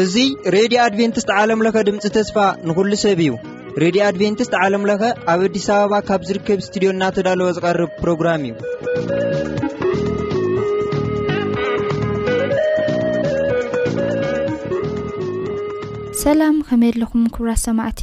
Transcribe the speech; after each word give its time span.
እዙ 0.00 0.24
ሬድዮ 0.54 0.78
ኣድቨንትስት 0.86 1.30
ዓለምለኸ 1.42 1.76
ድምፂ 1.88 2.04
ተስፋ 2.16 2.36
ንኹሉ 2.68 2.90
ሰብ 3.04 3.20
እዩ 3.24 3.30
ሬድዮ 3.82 4.00
ኣድቨንትስት 4.08 4.54
ዓለምለኸ 4.64 5.02
ኣብ 5.34 5.40
ኣዲስ 5.46 5.66
ኣበባ 5.76 5.94
ካብ 6.08 6.20
ዝርከብ 6.30 6.60
ስትድዮ 6.66 6.90
እናተዳለወ 6.96 7.50
ዝቐርብ 7.58 7.90
ፕሮግራም 8.02 8.44
እዩሰላም 16.18 16.56
ከመይ 16.68 16.90
ለኹም 17.00 17.24
ክብራ 17.34 17.50
ሰማዕቲ 17.64 18.00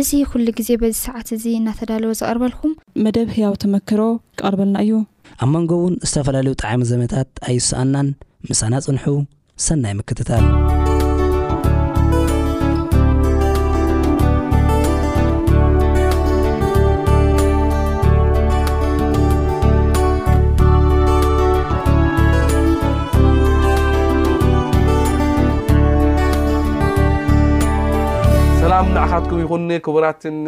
እዙ 0.00 0.10
ኩሉ 0.30 0.46
ግዜ 0.58 0.70
በዚ 0.82 0.94
ሰዓት 1.06 1.28
እዙ 1.36 1.44
እናተዳለወ 1.58 2.12
ዝቐርበልኩም 2.20 2.72
መደብ 3.04 3.28
ሕያው 3.36 3.52
ተመክሮ 3.62 4.00
ክቐርበልና 4.38 4.76
እዩ 4.86 4.94
ኣብ 5.44 5.48
መንጎውን 5.54 5.94
ዝተፈላለዩ 6.10 6.54
ጣዕሚ 6.62 6.82
ዘመታት 6.92 7.30
ኣይስኣናን 7.50 8.10
ምሳና 8.50 8.74
ጽንሑ 8.86 9.06
ሰናይ 9.66 9.94
ምክትታል 10.00 10.44
ና 28.78 28.84
ሎ 29.30 29.30
ድ 29.30 29.32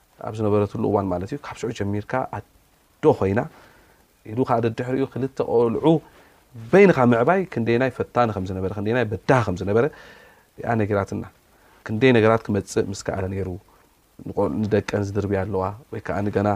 ኣብ 0.27 0.33
ዝነበረትሉ 0.39 0.83
እዋን 0.91 1.07
ማለት 1.11 1.29
እዩ 1.33 1.37
ካብ 1.47 1.57
ስዑ 1.61 1.67
ጀሚርካ 1.79 2.13
ኣዶ 2.37 3.03
ኮይና 3.19 3.41
ኢሉ 4.31 4.39
ከ 4.49 4.57
ደ 4.65 4.69
ድሕሪኡ 4.79 5.05
ክልተ 5.13 5.37
ቆልዑ 5.53 5.85
በይንካ 6.71 6.97
ምዕባይ 7.11 7.41
ክንደይናይ 7.53 7.91
ፈታኒ 7.97 8.29
ምዝበክደና 8.43 8.99
በዳ 9.11 9.29
ከም 9.45 9.55
ዝነበረ 9.61 9.85
ኣ 10.69 10.73
ነገራትና 10.81 11.23
ክንደይ 11.87 12.11
ነገራት 12.17 12.41
ክመፅእ 12.47 12.85
ምስክኣለ 12.93 13.25
ነይሩ 13.33 13.49
ንቆልዑ 14.27 14.65
ደቀን 14.73 15.03
ዝድርብያ 15.09 15.39
ኣለዋ 15.45 15.63
ወይከዓኒ 15.93 16.27
ገና 16.37 16.49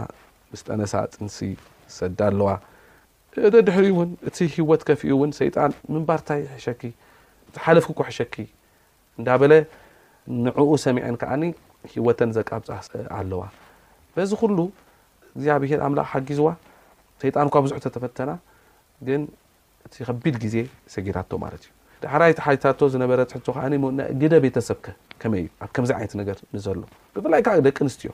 ምስጠነሳ 0.50 0.94
ጥንሲ 1.14 1.38
ዝሰዳ 1.92 2.20
ኣለዋ 2.30 2.50
ደ 3.54 3.56
ድሕሪኡ 3.68 3.94
እውን 3.96 4.10
እቲ 4.28 4.36
ሂወት 4.56 4.82
ከፍኡ 4.88 5.08
እውን 5.16 5.30
ሰይጣን 5.40 5.72
ምንባርታይ 5.94 6.42
ሕሸኪ 6.56 6.82
ዝሓለፍክ 7.54 7.96
ኩ 7.98 8.04
ሕሸኪ 8.10 8.36
እንዳ 9.18 9.28
በለ 9.42 9.52
ንዕኡ 10.44 10.68
ሰሚዐን 10.84 11.16
ከዓኒ 11.22 11.42
ሂወተን 11.92 12.30
ዘቃብፃ 12.36 12.68
ኣለዋ 13.18 13.42
በዚ 14.16 14.30
ኩሉ 14.42 14.58
እግዚኣብሄድ 15.36 15.80
ኣምላክ 15.86 16.06
ሓጊዝዋ 16.12 16.48
ሰይጣንእኳ 17.22 17.54
ብዙሕ 17.64 17.78
ተተፈተና 17.84 18.30
ግን 19.08 19.22
እቲ 19.86 19.94
ከቢድ 20.08 20.36
ግዜ 20.44 20.56
ሰጊራቶ 20.94 21.30
ማለት 21.44 21.62
እዩ 21.66 21.72
ዳሕራይቲ 22.04 22.38
ሓታቶ 22.46 22.80
ዝነበረ 22.94 23.20
ትሕቶ 23.30 23.46
ዓ 23.64 23.68
ግደ 24.22 24.34
ቤተሰብከ 24.44 24.86
ከመይ 25.22 25.42
እዩ 25.44 25.48
ኣብ 25.64 25.70
ከምዚ 25.76 25.90
ዓይነት 25.98 26.12
ነገር 26.20 26.36
ዘሎ 26.64 26.78
ብፍላይ 27.14 27.40
ከዓ 27.46 27.54
ደቂ 27.66 27.78
ኣንስትዮ 27.86 28.10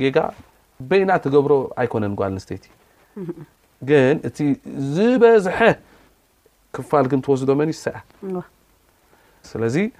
ጌጋ 0.00 0.18
በይና 0.90 1.10
ትገብሮ 1.24 1.52
ኣይኮነን 1.82 2.14
ጓል 2.20 2.32
ንስተይቲ 2.38 2.64
ግን 3.90 4.16
እቲ 4.28 4.38
ዝበዝሐ 4.94 5.58
ክፋል 6.76 7.06
ግን 7.12 7.20
ተወስዶ 7.24 7.50
መኒ 7.60 7.70
ይሰአ 7.76 7.98
ስ 9.50 9.90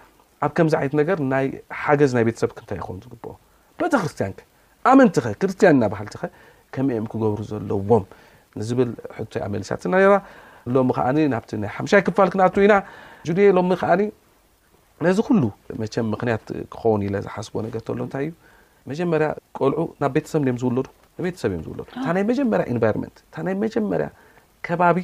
ኣብ 0.45 0.53
ከምዚ 0.57 0.75
ዓየት 0.81 0.95
ነገር 1.01 1.19
ናይ 1.33 1.45
ሓገዝ 1.83 2.13
ናይ 2.17 2.25
ቤተሰብክ 2.29 2.57
ንታይ 2.65 2.77
ይኸውን 2.81 2.99
ዝግብኦ 3.03 3.33
ቤተ 3.83 3.93
ክርስትያን 4.03 4.33
ከ 4.39 4.41
ኣመንቲ 4.91 5.17
ኸ 5.25 5.27
ክርስትያን 5.43 5.77
ና 5.81 5.85
ባህልት 5.93 6.15
ኸ 6.21 6.23
ከም 6.75 6.87
እኦም 6.95 7.07
ክገብሩ 7.13 7.41
ዘለዎም 7.51 8.05
ንዝብል 8.59 8.91
ሕቶይ 9.19 9.41
ኣ 9.45 9.47
መለሲያትና 9.55 9.95
ሎሚ 10.75 10.89
ከዓ 10.97 11.07
ናብቲ 11.35 11.51
ናይ 11.63 11.71
ሓምሻይ 11.77 12.01
ክፋልክናት 12.07 12.57
ኢና 12.67 12.75
ጁድ 13.29 13.39
ሎሚ 13.59 13.71
ከዓኒ 13.81 14.03
ነዚ 15.05 15.19
ኩሉ 15.29 15.43
መቸም 15.83 16.07
ምክንያት 16.15 16.45
ክኸውን 16.73 17.01
ኢ 17.07 17.09
ዝሓስቦ 17.27 17.55
ነገር 17.67 17.81
ሎ 17.99 18.01
እንታይ 18.07 18.25
እዩ 18.27 18.31
መጀመርያ 18.91 19.29
ቆልዑ 19.59 19.81
ናብ 20.03 20.13
ቤተሰብዮም 20.17 20.59
ዝውለዶ 20.63 20.87
ንቤተሰብ 21.21 21.51
እዮ 21.57 21.61
ዝውለዶ 21.67 21.87
እታ 21.97 22.05
ናይ 22.17 22.25
መጀመርያ 22.31 22.65
ኤንቫሮንመንት 22.75 23.17
እታ 23.27 23.35
ናይ 23.47 23.55
መጀመርያ 23.65 24.09
ከባቢ 24.67 24.97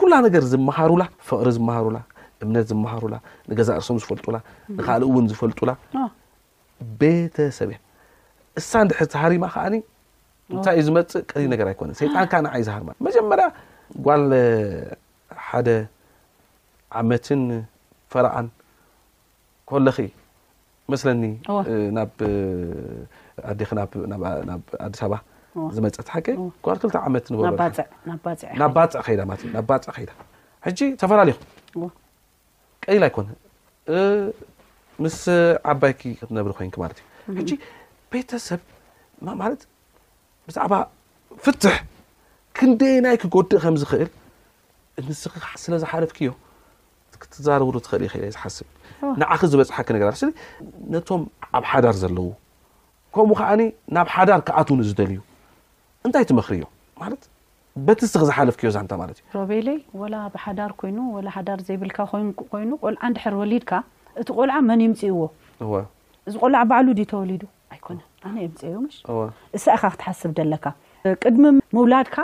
ኩላ 0.00 0.12
ነገር 0.26 0.42
ዝመሃሩላ 0.52 1.02
ፍቅሪ 1.28 1.48
ዝመሃሩላ 1.56 1.98
እም 2.44 2.54
ዝሃሩ 2.70 3.02
ዛርሶም 3.68 3.98
ዝፈልጡ 4.02 4.26
ካ 4.86 4.96
እውን 5.08 5.26
ዝፈልጡላ 5.30 5.70
ቤተሰብእያ 7.00 7.78
እሳድ 8.60 8.88
ዝሃሪማ 9.12 9.44
ከዓ 9.54 9.64
እንታይ 10.52 10.74
እዩ 10.80 10.84
ዝመፅእ 10.86 11.22
ቀሪ 11.30 11.42
ነር 11.50 11.68
ኣይኮነ 11.72 11.90
ይጣን 12.24 12.46
ዓ 12.54 12.56
ዝሃር 12.66 12.82
መጀመርያ 13.06 13.46
ጓል 14.06 14.24
ሓደ 15.46 15.68
ዓመትን 17.00 17.42
ፈረዓን 18.14 18.48
ኮለ 19.70 19.86
መስለኒ 20.92 21.22
ኣዲስ 24.86 25.00
በባ 25.02 25.14
ዝመፀት 25.76 26.08
ሓ 26.14 26.20
ጓል 26.66 26.76
ክ 26.84 26.94
ዓመት 27.08 27.26
ናብ 28.12 28.64
ባፅዕ 28.78 29.22
ብፅ 29.30 29.88
ከ 30.64 30.76
ተፈላለኹም 31.02 31.42
ቀይላ 32.88 33.04
ኣይ 33.08 33.12
ኮነ 33.16 33.28
ምስ 35.02 35.16
ዓባይ 35.72 35.92
ክትነብሪ 36.00 36.50
ኮን 36.58 36.68
ማት 36.82 36.98
እዩ 37.40 37.50
ሕ 37.60 37.62
ቤተሰብ 38.12 38.60
ማት 39.42 39.60
ብዛዕባ 40.48 40.72
ፍትሕ 41.44 41.76
ክንደ 42.56 42.80
ናይ 43.04 43.16
ክጎድእ 43.22 43.60
ከምዝክእል 43.64 44.10
ንስ 45.08 45.22
ስለዝሓለፍኪዮ 45.64 46.30
ክትዛረብሩ 47.22 47.74
ትክእል 47.86 48.02
እል 48.28 48.32
ዝሓስብ 48.36 48.66
ንዓኸ 49.20 49.40
ዝበፅሐክ 49.52 49.88
ነ 49.94 49.98
ነቶም 50.94 51.22
ኣብ 51.56 51.64
ሓዳር 51.70 51.94
ዘለዎ 52.02 52.28
ከምኡ 53.14 53.34
ከዓኒ 53.40 53.62
ናብ 53.94 54.06
ሓዳር 54.14 54.40
ክኣትዉንዝደልዩ 54.48 55.18
እንታይ 56.06 56.24
ትመክሪ 56.30 56.54
እዮ 56.60 56.64
በትስክ 57.86 58.22
ዝሓለፍክዮዛንማት 58.28 59.10
እዩ 59.20 59.24
ረቤለይ 59.38 59.78
ወላ 60.00 60.16
ብሓዳር 60.34 60.72
ኮይኑ 60.80 60.98
ወላ 61.14 61.28
ሓዳር 61.36 61.58
ዘይብልካ 61.68 61.98
ኮይኑ 62.52 62.70
ቆልዓ 62.84 63.02
ንድሕር 63.12 63.34
ወሊድካ 63.40 63.72
እቲ 64.20 64.28
ቆልዓ 64.38 64.56
መን 64.68 64.80
ይምፅእዎ 64.84 65.22
እዚ 66.28 66.34
ቆልዓ 66.44 66.60
ባዕሉ 66.70 66.88
ድ 66.98 67.04
ተወሊዱ 67.12 67.42
ኣይኮነ 67.74 67.98
ኣነ 68.28 68.36
የምፅዩ 68.44 68.76
እሳእካ 69.58 69.82
ክትሓስብ 69.94 70.32
ዘለካ 70.38 70.66
ቅድሚ 71.22 71.44
ምውላድካ 71.76 72.16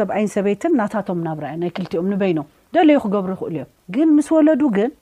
ሰብኣይን 0.00 0.28
ሰበይትን 0.36 0.72
ናታቶም 0.80 1.22
ናብራ 1.28 1.44
እዮ 1.54 1.58
ናይ 1.62 1.70
ክልቲኦም 1.78 2.10
ንበይኖም 2.12 2.46
ደለዩ 2.76 2.96
ክገብሩ 3.04 3.30
ይክእሉ 3.36 3.54
እዮም 3.56 3.70
ግን 3.96 4.08
ምስ 4.18 4.28
ወለዱ 4.36 4.62
ግን 4.76 4.92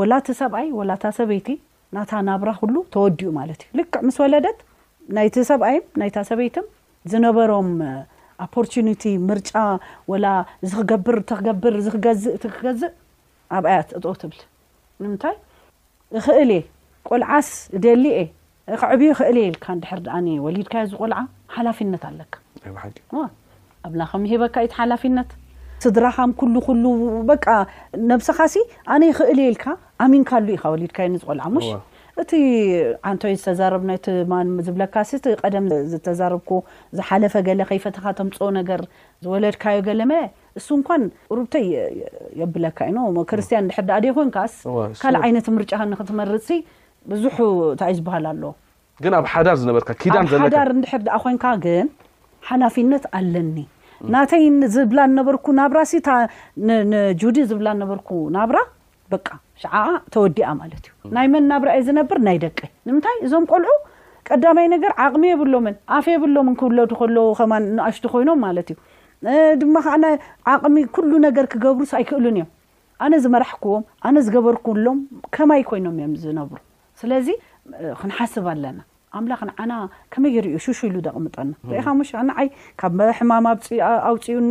ወላቲ 0.00 0.28
ሰብኣይ 0.42 0.68
ወላታ 0.78 1.04
ሰበይቲ 1.18 1.48
ናታ 1.96 2.10
ናብራ 2.28 2.50
ኩሉ 2.60 2.76
ተወዲኡ 2.94 3.28
ማለት 3.40 3.60
እዩ 3.66 3.74
ልክዕ 3.80 4.00
ምስ 4.08 4.18
ወለደት 4.24 4.58
ናይቲ 5.18 5.36
ሰብኣይ 5.52 5.78
ናይታ 6.02 6.16
ሰበይት 6.30 6.56
ዝነበሮም 7.10 7.68
ኣፖርቲ 8.44 8.74
ምርጫ 9.28 9.50
ወላ 10.10 10.26
ዝክገብር 10.70 11.16
እተክገብር 11.22 11.74
ዝክገዝእ 11.86 12.34
ክገዝእ 12.54 12.92
ኣብ 13.56 13.64
ኣያት 13.70 13.88
እጥውትብል 13.98 14.40
ንምንታይ 15.02 15.36
ክእል 16.26 16.50
እየ 16.56 16.62
ቆልዓስ 17.08 17.48
ደሊ 17.84 18.04
እየ 18.20 18.26
ክዕብ 18.80 19.00
ክእልየ 19.18 19.44
ኢልካ 19.50 19.64
ንድሕር 19.76 19.98
ኣ 20.16 20.18
ወሊድካዮ 20.46 20.84
ዝቆልዓ 20.92 21.18
ሓላፊነት 21.56 22.02
ኣለካ 22.10 22.34
ኣብና 23.86 24.00
ከምሂበካ 24.12 24.54
እይቲ 24.62 24.72
ሓላፊነት 24.80 25.30
ስድራኻም 25.84 26.30
ኩሉ 26.40 26.54
ኩሉ 26.66 26.84
በ 27.28 27.34
ነብስኻሲ 28.10 28.54
ኣነ 28.94 29.02
ክእል 29.18 29.38
ኢልካ 29.50 29.64
ኣሚንካሉ 30.04 30.46
ኢኻ 30.56 30.62
ወሊድካዮ 30.74 31.08
ዝቆልዓ 31.22 31.44
እቲ 32.22 32.32
ሓንተይ 33.08 33.34
ዝተዛረብ 33.42 33.82
ና 33.88 33.92
ዝብለካ 34.66 34.94
ሲ 35.08 35.12
እቲ 35.18 35.26
ቀደም 35.42 35.66
ዝተዛረብኩ 35.92 36.50
ዝሓለፈ 36.96 37.34
ገለ 37.46 37.60
ከይፈተኻ 37.68 38.04
ተምፅኦ 38.18 38.46
ነገር 38.58 38.80
ዝወለድካዮ 39.24 39.78
ገለ 39.88 40.00
መ 40.10 40.14
እሱ 40.58 40.68
እንኳን 40.78 41.02
ሩብተይ 41.38 41.66
የብለካ 42.40 42.78
ኢኖ 42.90 42.98
ክርስትያን 43.30 43.64
ንድርዳኣ 43.68 43.98
ደይ 44.04 44.12
ኮይንካስ 44.18 44.54
ካልእ 45.02 45.22
ዓይነት 45.28 45.46
ምርጫ 45.58 45.72
ንክትመርፅ 45.92 46.48
ብዙሕ 47.12 47.36
እንታዩ 47.70 47.94
ዝበሃል 48.00 48.26
ኣሎኣብ 48.32 49.26
ሓዳር 49.34 49.56
ዝኣሓዳር 49.62 50.70
ንድር 50.80 51.02
ዳኣ 51.06 51.16
ኮይንካ 51.26 51.44
ግን 51.64 51.86
ሓላፊነት 52.48 53.06
ኣለኒ 53.20 53.56
ናተይ 54.16 54.44
ዝብላ 54.74 54.98
ነበርኩ 55.18 55.46
ናብራ 55.60 55.78
ሲጁዲ 55.94 57.38
ዝብላ 57.52 57.68
ነበርኩ 57.84 58.08
ናብራ 58.36 58.58
በቃ 59.14 59.28
ሸ 59.62 59.66
ተወዲያ 60.14 60.46
ማለት 60.60 60.84
እዩ 60.90 61.10
ናይ 61.16 61.26
መንናብርኣይ 61.34 61.80
ዝነብር 61.88 62.18
ናይ 62.26 62.36
ደቀ 62.44 62.58
ንምንታይ 62.88 63.16
እዞም 63.26 63.44
ቆልዑ 63.52 63.72
ቀዳማይ 64.28 64.66
ነገር 64.74 64.92
ዓቕሚ 65.04 65.24
የብሎምን 65.32 65.74
ኣፍ 65.96 66.06
የብሎምን 66.12 66.54
ክውለዱ 66.60 66.90
ከለዉ 67.00 67.24
ከማ 67.38 67.52
ንኣሽቱ 67.76 68.04
ኮይኖም 68.14 68.40
ማለት 68.46 68.68
እዩ 68.74 68.76
ድማ 69.62 69.76
ከዓ 69.86 69.96
ዓቕሚ 70.54 70.76
ኩሉ 70.96 71.10
ነገር 71.26 71.46
ክገብሩ 71.54 71.84
ኣይክእሉን 72.00 72.36
እዮም 72.40 72.50
ኣነ 73.04 73.12
ዝመራሕክዎም 73.24 73.84
ኣነ 74.08 74.16
ዝገበርክሎም 74.28 75.00
ከማይ 75.36 75.64
ኮይኖም 75.72 75.96
እዮም 76.00 76.14
ዝነብሩ 76.24 76.58
ስለዚ 77.02 77.28
ክንሓስብ 78.00 78.46
ኣለና 78.52 78.78
ኣምላኽን 79.18 79.50
ዓና 79.62 79.72
ከመይ 80.14 80.32
የርዩ 80.36 80.56
ሹሹ 80.64 80.80
ኢሉ 80.88 80.96
ደቕምጠና 81.06 81.50
ኣኻሙሽ 81.80 82.10
ንዓይ 82.28 82.48
ካብ 82.80 82.98
ሕማም 83.18 83.46
ኣውፅኡኒ 84.10 84.50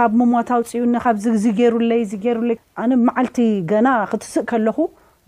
ካብ 0.00 0.12
ምሞት 0.20 0.50
ኣውፅኡኒ 0.56 0.92
ካብ 1.06 1.16
ዝገሩለይ 1.44 2.02
ዝሩለይ 2.12 2.58
ኣነ 2.82 2.92
መዓልቲ 3.08 3.38
ገና 3.72 3.88
ክትስእ 4.12 4.46
ከለኹ 4.52 4.78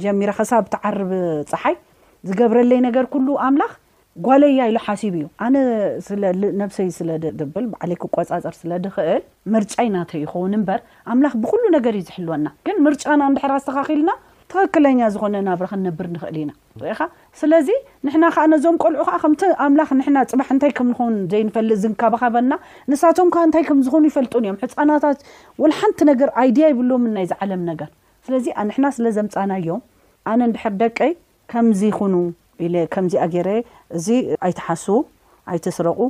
ጀሚራ 0.05 0.31
ከሳብ 0.39 0.65
ተዓርብ 0.75 1.11
ፀሓይ 1.51 1.77
ዝገብረለይ 2.29 2.81
ነገር 2.89 3.05
ኩሉ 3.15 3.27
ኣምላኽ 3.47 3.73
ጓለያ 4.27 4.63
ኢሉ 4.71 4.77
ሓሲብ 4.85 5.15
እዩ 5.19 5.25
ኣነ 5.45 5.57
ነብሰይ 6.61 6.87
ስለ 6.99 7.09
ብል 7.55 7.67
በዓለይ 7.73 7.97
ክቆፃፀር 8.03 8.55
ስለ 8.61 8.71
ድክእል 8.85 9.23
ምርጫ 9.55 9.73
ኢናተ 9.89 10.13
ይኸውን 10.23 10.53
ምበር 10.61 10.81
ኣምላኽ 11.13 11.33
ብኩሉ 11.43 11.63
ነገር 11.77 11.95
እዩ 11.99 12.05
ዝሕልወና 12.11 12.47
ግን 12.69 12.77
ምርጫና 12.87 13.21
ንድሕራ 13.33 13.53
ኣዝተኻኪልና 13.61 14.11
ትክክለኛ 14.53 14.99
ዝኾነ 15.15 15.37
ናብረክ 15.47 15.73
ነብር 15.87 16.07
ንኽእል 16.15 16.37
ኢና 16.41 16.51
ሪኢኻ 16.83 17.01
ስለዚ 17.41 17.69
ንሕና 18.07 18.25
ከዓ 18.35 18.43
ነዞም 18.53 18.77
ቆልዑ 18.83 19.01
ከ 19.09 19.13
ከምቲ 19.23 19.41
ኣምላኽ 19.65 19.89
ፅባሕ 20.31 20.49
እንታይ 20.55 20.73
ከምንን 20.79 21.17
ዘይንፈልጥ 21.33 21.79
ዝንካበካበና 21.85 22.53
ንሳቶም 22.93 23.31
ካ 23.37 23.45
እንታይ 23.47 23.65
ከምዝኾኑ 23.69 24.03
ይፈልጡን 24.11 24.45
እዮም 24.47 24.59
ሕፃናታት 24.63 25.19
ወ 25.63 25.71
ሓንቲ 25.81 25.99
ነገር 26.11 26.31
ኣይድያ 26.43 26.67
ይብሎም 26.73 27.05
ናይዝ 27.17 27.33
ዓለም 27.45 27.63
ነገር 27.71 27.89
ስለዚ 28.29 28.47
ንሕና 28.69 28.87
ስለ 28.99 29.07
ዘምፃና 29.17 29.51
እዮም 29.63 29.81
ኣነ 30.33 30.41
ንድሕር 30.53 30.75
ደቀይ 30.85 31.13
ከምዚ 31.55 31.83
ኩኑ 31.99 32.15
ኢ 32.67 32.71
ከምዚኣገይረ 32.95 33.51
እዚ 33.97 34.07
ኣይተሓስ 34.47 34.87
ኣይትስረቁ 35.53 36.01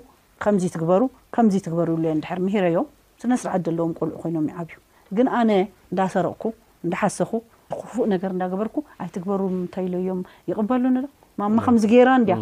ከምዚ 0.45 0.65
ትግበሩ 0.75 1.03
ከምዚ 1.35 1.55
ትግበሩ 1.67 1.91
ሉ 2.05 2.05
ንድር 2.21 2.39
ምሂር 2.47 2.65
ዮም 2.77 2.87
ስነስርዓት 3.21 3.61
ዘለዎም 3.67 3.93
ቆልዑ 3.99 4.17
ኮይኖም 4.23 4.47
ይዓብዩ 4.53 4.77
ግን 5.17 5.27
ኣነ 5.39 5.51
እንዳሰረቕኩ 5.91 6.45
እንዳሓሰኩ 6.85 7.31
ክፉእ 7.81 8.07
ነገር 8.15 8.31
እንዳገበርኩ 8.37 8.75
ኣይትግበሩ 9.03 9.43
ተይለዮም 9.75 10.21
ይቕበሉዶ 10.51 11.05
ማማ 11.41 11.59
ከምዚ 11.67 11.85
ገይራ 11.93 12.11
እንድያ 12.21 12.35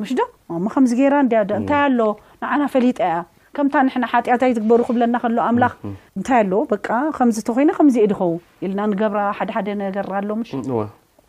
ምሽ 0.00 0.10
ዶ 0.20 0.24
ማ 0.64 0.68
ከምዚ 0.74 0.92
ገራ 1.00 1.14
ያ 1.36 1.40
እንታይ 1.60 1.80
ኣለ 1.88 2.00
ንዓና 2.42 2.62
ፈሊጣ 2.74 2.98
ያ 3.12 3.16
ከምታ 3.56 3.74
ና 4.02 4.06
ሓጢኣታ 4.12 4.42
ይትግበሩ 4.50 4.80
ክብለና 4.88 5.16
ከሎ 5.22 5.38
ኣምላኽ 5.48 5.72
እንታይ 6.16 6.40
ኣለ 6.44 6.52
በ 6.70 6.74
ከምዝተኮይነ 7.18 7.70
ከምዚየ 7.78 8.06
ድኸው 8.12 8.32
ኢልና 8.64 8.80
ንገብራ 8.92 9.20
ሓደሓደ 9.40 9.68
ነገርኣሎ 9.84 10.30
ሽ 10.50 10.52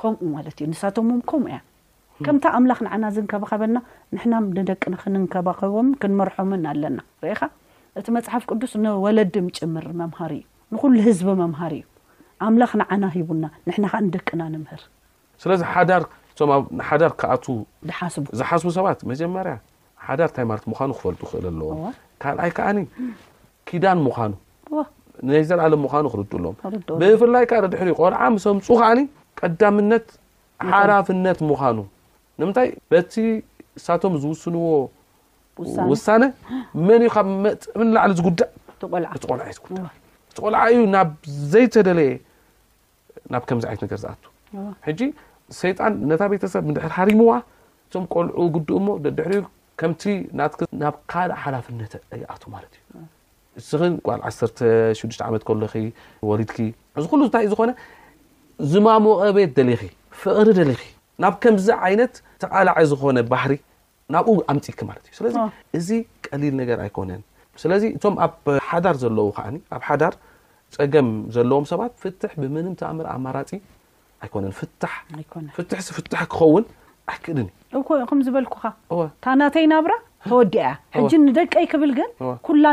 ከምኡ 0.01 0.22
ማለት 0.36 0.56
እዩ 0.60 0.68
ንሳቶሞም 0.74 1.19
ከምኡ 1.31 1.50
ያ 1.56 1.60
ከምታ 2.25 2.46
ኣምላኽ 2.57 2.80
ንዓና 2.86 3.06
ዝንከባኸበልና 3.16 3.80
ንሕና 4.16 4.34
ንደቂና 4.60 4.96
ክንንከባኸቦም 5.04 5.88
ክንመርሖምን 6.01 6.63
ኣለና 6.72 6.98
ርእኻ 7.25 7.42
እቲ 8.01 8.07
መፅሓፍ 8.18 8.44
ቅዱስ 8.51 8.72
ንወለዲ 8.84 9.34
ምጭምር 9.48 9.88
መምሃር 10.01 10.31
እዩ 10.38 10.44
ንኩሉ 10.74 10.94
ህዝቢ 11.07 11.28
መምሃር 11.44 11.74
እዩ 11.80 11.84
ምላክንዓና 12.56 13.03
ሂቡና 13.15 13.45
ናከ 13.83 13.94
ንደቅና 14.06 14.41
ንምር 14.53 14.81
ስለዚ 15.41 15.62
ዳር 15.89 16.03
ሓዳር 16.89 17.12
ከኣስ 17.21 18.15
ዝሓስቡ 18.39 18.69
ሰባት 18.77 19.00
መጀመርያ 19.12 19.56
ሓዳር 20.07 20.30
ታይ 20.35 20.45
ማለት 20.51 20.63
ምኑ 20.71 20.91
ክፈልጡ 20.97 21.19
ይክእል 21.27 21.45
ኣለዎ 21.51 21.69
ካልኣይ 22.21 22.51
ከዓ 22.57 22.65
ኪዳን 23.69 24.00
ምኳኑ 24.07 24.31
ናይ 25.30 25.44
ዘለለ 25.50 25.74
ምኑ 25.85 26.06
ክርጡ 26.13 26.31
ሎዎም 26.45 26.56
ብፍላይ 27.01 27.44
ከድሪ 27.51 27.89
ቆልዓ 28.01 28.21
ሰምፁ 28.45 28.68
ከዓ 28.81 28.89
ቀዳምነት 29.39 30.07
ሓላፍነት 30.74 31.39
ምኳኑ 31.51 31.77
ምንታይ 32.41 32.69
በቲ 32.91 33.13
ሳቶም 33.86 34.13
ዝውስንዎ 34.24 34.65
ውሳነ 35.91 36.24
መን 36.88 37.03
ላዕሊ 37.95 38.12
ዝጉዳእ 38.19 38.51
ቆልዓ 39.27 39.45
ተቆልዓ 40.38 40.62
ዩ 40.75 40.80
ናብ 40.95 41.09
ዘይተደለየ 41.53 42.12
ናብ 43.33 43.44
ከምዚ 43.50 43.63
ዓይነት 43.71 43.83
ነገር 43.85 43.97
ዝኣ 44.03 44.13
ሰይጣን 45.62 45.94
ነታ 46.09 46.24
ቤተሰብ 46.33 46.68
ድር 46.75 46.83
ሃሪምዋ 46.97 47.31
እም 47.97 48.06
ቆልዑ 48.13 48.38
ግእ 48.53 49.12
ድሪ 49.18 49.33
ከምቲ 49.80 50.03
ና 50.39 50.47
ናብ 50.83 50.95
ካልእ 51.12 51.35
ሓላፍነ 51.44 51.80
ኣቱ 52.33 52.44
ማት 52.53 52.74
ዩ 55.01 55.09
ል 55.09 55.13
16 55.18 55.25
ዓት 55.25 55.44
ሎ 55.63 55.65
ወሊድ 56.30 56.51
እዚ 57.00 57.06
ሉ 57.21 57.27
ታይ 57.36 57.44
እዩ 57.47 57.51
ዝኮነ 57.53 57.71
ዝማሞቐቤት 58.71 59.51
ደሊኺ 59.57 59.81
ፍቕሪ 60.24 60.47
ደሊ 60.59 60.71
ናብ 61.24 61.36
ከምዚ 61.44 61.68
ዓይነት 61.88 62.13
ተቃላዓ 62.44 62.77
ዝኮነ 62.91 63.18
ባህሪ 63.33 63.51
ናብኡ 64.15 64.38
ኣምፅክ 64.53 64.77
ት 65.03 65.06
እዩስለ 65.12 65.27
እዚ 65.77 65.89
ቀሊል 66.27 66.53
ነገር 66.62 66.77
ኣይኮነ 66.86 67.12
ስለዚ 67.61 67.83
እቶም 67.97 68.15
ኣብ 68.25 68.33
ሓዳር 68.67 68.95
ዘለዉ 69.03 69.27
ከዓ 69.38 69.45
ኣብ 69.75 69.81
ሓዳር 69.89 70.13
ፀገም 70.75 71.09
ዘለዎም 71.35 71.65
ሰባት 71.71 71.91
ፍትሕ 72.03 72.31
ብምንም 72.41 72.73
ተኣእምረ 72.79 73.05
ኣማራፂ 73.15 73.51
ኣይኮነ 74.25 74.44
ፍፍ 74.59 74.69
ፍታሕ 75.97 76.23
ክኸውን 76.33 76.63
ኣክድን 77.13 77.47
ኣብኮይ 77.77 78.00
ከምዝበልኩኻ 78.09 78.63
እታ 79.05 79.25
ናተይ 79.39 79.65
ናብራ 79.73 79.94
ተወዲአ 80.31 80.65
እያ 80.71 80.77
ሕጂ 80.97 81.11
ንደቀይ 81.27 81.65
ክብል 81.71 81.91
ግን 82.00 82.09
ኩላ 82.47 82.65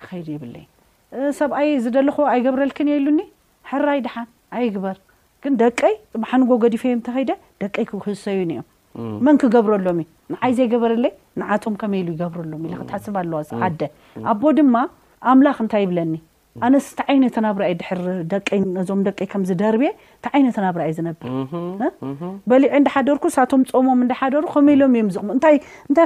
ክከይዲ 0.00 0.28
ይብለ 0.36 0.54
ሰብኣይ 1.42 1.68
ዝደለኮ 1.84 2.16
ኣይገብረልክን 2.32 2.90
እየ 2.92 2.98
ኢሉኒ 3.02 3.20
ሕራይ 3.72 4.00
ድሓን 4.08 4.26
ኣይግበር 4.56 4.96
ግን 5.44 5.52
ደቀይ 5.64 5.94
ፅማሓንጎ 6.14 6.50
ገዲፈ 6.66 6.82
እዮም 6.90 7.00
ተኸይደ 7.08 7.30
ደቀይ 7.64 7.84
ክክህሰዩኒዮም 7.92 8.66
መን 9.26 9.36
ክገብረሎምእዩ 9.42 10.06
ንዓይ 10.34 10.52
ዘይገበረለይ 10.58 11.12
ንዓቶም 11.40 11.74
ከመ 11.80 11.92
ኢሉ 12.00 12.08
ይገብረሎም 12.14 12.62
ኢ 12.68 12.70
ክትሓስባ 12.78 13.16
ኣለዋ 13.24 13.38
ሓደ 13.60 13.80
ኣቦ 14.30 14.42
ድማ 14.58 14.74
ኣምላኽ 15.32 15.58
እንታይ 15.64 15.82
ይብለኒ 15.84 16.12
ኣነስ 16.66 16.86
ቲ 16.98 17.02
ዓይነት 17.12 17.34
ናብራእይ 17.44 17.74
ድር 17.80 18.00
ደቀይ 18.32 18.60
ነዞም 18.76 19.00
ደቀይ 19.08 19.26
ከምዝደርብየ 19.32 19.90
ቲ 20.24 20.30
ዓይነ 20.34 20.46
ተናብራእይ 20.56 20.92
ዝነብር 20.98 21.28
በሊዕ 22.50 22.70
እንዳሓደርኩ 22.80 23.24
ሳቶም 23.36 23.62
ፆሞም 23.70 24.00
እንዳ 24.04 24.12
ሓደሩ 24.20 24.44
ከመኢሎም 24.54 24.94
እዮም 24.98 25.10
ዝቕሙ 25.16 25.30
እንታይ 25.36 25.56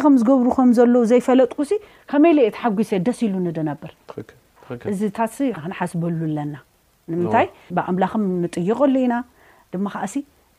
ከም 0.04 0.16
ዝገብሩ 0.22 0.48
ከምዘለዉ 0.58 1.02
ዘይፈለጥኩሲ 1.12 1.72
ከመይ 2.12 2.34
ለ 2.38 2.42
እየ 2.44 2.50
ተሓጒሰ 2.58 2.92
ደስ 3.06 3.20
ኢሉ 3.28 3.34
ኒድነብር 3.46 3.92
እዚ 4.92 5.00
ታስ 5.18 5.36
ክንሓስበሉ 5.62 6.20
ኣለና 6.30 6.56
ንምንታይ 7.12 7.46
ብኣምላክም 7.78 8.24
ንጥይቀሉ 8.44 8.94
ኢና 9.06 9.14
ድማ 9.72 9.86
ከዓ 9.94 10.04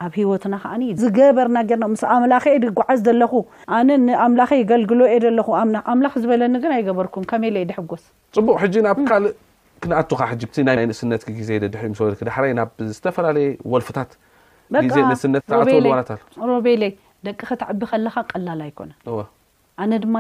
ኣብ 0.06 0.14
ሂወትና 0.22 0.56
ከዓ 0.64 0.74
ዝገበርና 1.02 1.58
ርና 1.70 1.86
ምስ 1.94 2.02
ኣምላኸ 2.16 2.46
ጓዓዝ 2.78 3.00
ዘለኹ 3.08 3.34
ኣነ 3.78 3.90
ኣምላከ 4.26 4.52
ገልግሎ 4.72 5.00
ለ 5.38 5.44
ኣምላኽ 5.92 6.14
ዝበለኒግ 6.24 6.64
ኣይገበርኩም 6.78 7.24
ከመይ 7.32 7.52
ይ 7.64 7.66
ድሕጎስ 7.72 8.04
ፅቡቅ 8.38 8.60
ናብ 8.88 9.00
ካልእ 9.10 9.34
ክነኣቱካ 9.84 10.22
ቲ 10.54 10.58
ይ 10.80 10.86
ንስነት 10.92 11.22
ዜ 11.50 11.60
ድወ 11.66 12.12
ብ 12.74 12.78
ዝፈላለየ 12.98 13.50
ወልፍታት 13.74 14.12
ዜሮቤለይ 16.38 16.94
ደቂ 17.28 17.40
ክትዕቢ 17.50 17.82
ከለካ 17.92 18.16
ቀላል 18.34 18.62
ኣይኮነ 18.68 18.92
ኣነ 19.84 19.92
ድማ 20.04 20.16